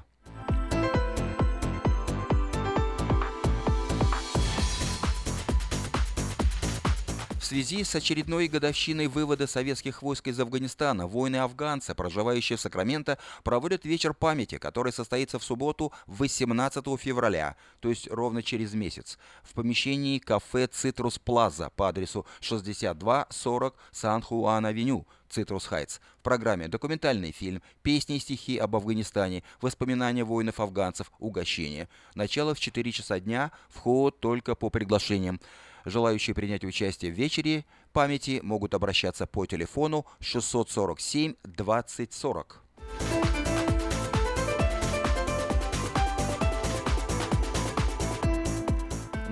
связи 7.48 7.82
с 7.82 7.94
очередной 7.94 8.46
годовщиной 8.46 9.06
вывода 9.06 9.46
советских 9.46 10.02
войск 10.02 10.26
из 10.28 10.38
Афганистана 10.38 11.06
воины-афганцы, 11.06 11.94
проживающие 11.94 12.58
в 12.58 12.60
Сакраменто, 12.60 13.16
проводят 13.42 13.86
вечер 13.86 14.12
памяти, 14.12 14.58
который 14.58 14.92
состоится 14.92 15.38
в 15.38 15.44
субботу 15.44 15.90
18 16.08 16.84
февраля, 17.00 17.56
то 17.80 17.88
есть 17.88 18.06
ровно 18.10 18.42
через 18.42 18.74
месяц, 18.74 19.18
в 19.42 19.54
помещении 19.54 20.18
кафе 20.18 20.66
«Citrus 20.66 21.18
Plaza» 21.18 21.70
по 21.74 21.88
адресу 21.88 22.26
6240 22.40 23.74
San 23.92 24.16
Juan 24.16 24.49
Avenue, 24.49 25.06
Citrus 25.30 25.64
Heights. 25.64 26.00
В 26.18 26.22
программе 26.22 26.68
документальный 26.68 27.32
фильм, 27.32 27.62
песни 27.82 28.16
и 28.16 28.18
стихи 28.18 28.58
об 28.58 28.76
Афганистане, 28.76 29.42
воспоминания 29.62 30.24
воинов-афганцев, 30.24 31.10
угощение. 31.18 31.88
Начало 32.14 32.54
в 32.54 32.60
4 32.60 32.92
часа 32.92 33.20
дня, 33.20 33.52
вход 33.70 34.20
только 34.20 34.54
по 34.54 34.68
приглашениям. 34.68 35.40
Желающие 35.88 36.34
принять 36.34 36.64
участие 36.64 37.10
в 37.10 37.14
вечере 37.14 37.64
памяти 37.94 38.40
могут 38.42 38.74
обращаться 38.74 39.26
по 39.26 39.46
телефону 39.46 40.04
647 40.20 41.34
2040. 41.44 42.67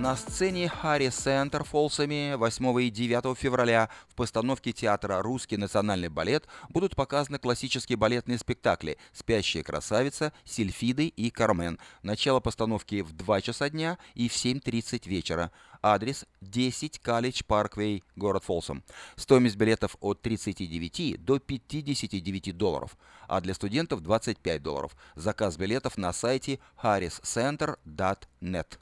На 0.06 0.14
сцене 0.14 0.68
Харри 0.68 1.08
Центр 1.08 1.64
Фолсами 1.64 2.36
8 2.36 2.80
и 2.80 2.90
9 2.90 3.36
февраля 3.36 3.90
в 4.06 4.14
постановке 4.14 4.70
театра 4.72 5.20
«Русский 5.20 5.56
национальный 5.56 6.08
балет» 6.08 6.46
будут 6.68 6.94
показаны 6.94 7.40
классические 7.40 7.96
балетные 7.96 8.38
спектакли 8.38 8.98
«Спящая 9.12 9.64
красавица», 9.64 10.32
«Сильфиды» 10.44 11.08
и 11.08 11.30
«Кармен». 11.30 11.80
Начало 12.04 12.38
постановки 12.38 13.02
в 13.02 13.14
2 13.14 13.40
часа 13.40 13.68
дня 13.68 13.98
и 14.14 14.28
в 14.28 14.32
7.30 14.32 15.08
вечера. 15.08 15.50
Адрес 15.82 16.24
10 16.40 17.00
Калич 17.00 17.44
Парквей, 17.44 18.04
город 18.14 18.44
Фолсом. 18.44 18.84
Стоимость 19.16 19.56
билетов 19.56 19.96
от 19.98 20.22
39 20.22 21.24
до 21.24 21.40
59 21.40 22.56
долларов, 22.56 22.96
а 23.26 23.40
для 23.40 23.54
студентов 23.54 24.02
25 24.02 24.62
долларов. 24.62 24.96
Заказ 25.16 25.56
билетов 25.56 25.98
на 25.98 26.12
сайте 26.12 26.60
harriscenter.net. 26.80 28.78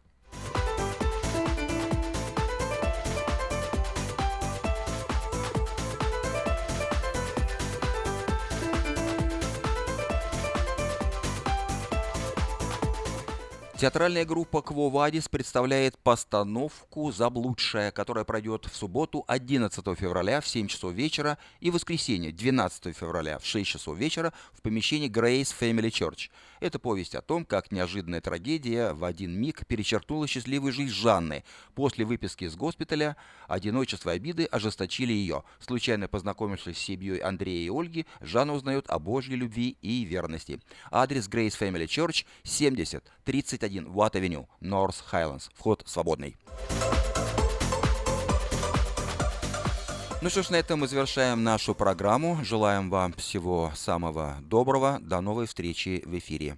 Театральная 13.76 14.24
группа 14.24 14.62
«Кво 14.62 14.88
Вадис» 14.88 15.28
представляет 15.28 15.98
постановку 15.98 17.10
«Заблудшая», 17.10 17.90
которая 17.90 18.24
пройдет 18.24 18.66
в 18.66 18.76
субботу 18.76 19.24
11 19.26 19.84
февраля 19.98 20.40
в 20.40 20.46
7 20.46 20.68
часов 20.68 20.92
вечера 20.92 21.38
и 21.58 21.70
в 21.70 21.74
воскресенье 21.74 22.30
12 22.30 22.96
февраля 22.96 23.40
в 23.40 23.44
6 23.44 23.68
часов 23.68 23.98
вечера 23.98 24.32
в 24.52 24.62
помещении 24.62 25.10
Grace 25.10 25.52
Family 25.58 25.90
Church. 25.90 26.30
Это 26.60 26.78
повесть 26.78 27.16
о 27.16 27.20
том, 27.20 27.44
как 27.44 27.72
неожиданная 27.72 28.20
трагедия 28.20 28.92
в 28.92 29.04
один 29.04 29.32
миг 29.32 29.66
перечеркнула 29.66 30.28
счастливую 30.28 30.72
жизнь 30.72 30.92
Жанны. 30.92 31.42
После 31.74 32.04
выписки 32.04 32.44
из 32.44 32.54
госпиталя 32.54 33.16
одиночество 33.48 34.10
и 34.10 34.16
обиды 34.16 34.44
ожесточили 34.44 35.12
ее. 35.12 35.42
Случайно 35.58 36.06
познакомившись 36.06 36.78
с 36.78 36.80
семьей 36.80 37.18
Андрея 37.18 37.66
и 37.66 37.70
Ольги, 37.70 38.06
Жанна 38.20 38.54
узнает 38.54 38.88
о 38.88 39.00
Божьей 39.00 39.34
любви 39.34 39.76
и 39.82 40.04
верности. 40.04 40.60
Адрес 40.92 41.28
Grace 41.28 41.58
Family 41.58 41.86
Church 41.86 42.24
70 42.44 43.04
31 43.24 43.73
1 43.74 43.86
Watt 43.92 44.14
Avenue, 44.14 44.46
North 44.60 45.02
Highlands. 45.10 45.50
Вход 45.54 45.82
свободный. 45.86 46.36
Ну 50.22 50.30
что 50.30 50.42
ж, 50.42 50.50
на 50.50 50.56
этом 50.56 50.80
мы 50.80 50.88
завершаем 50.88 51.42
нашу 51.42 51.74
программу. 51.74 52.38
Желаем 52.44 52.88
вам 52.88 53.12
всего 53.14 53.72
самого 53.74 54.36
доброго. 54.40 54.98
До 55.02 55.20
новой 55.20 55.46
встречи 55.46 56.02
в 56.06 56.16
эфире. 56.16 56.56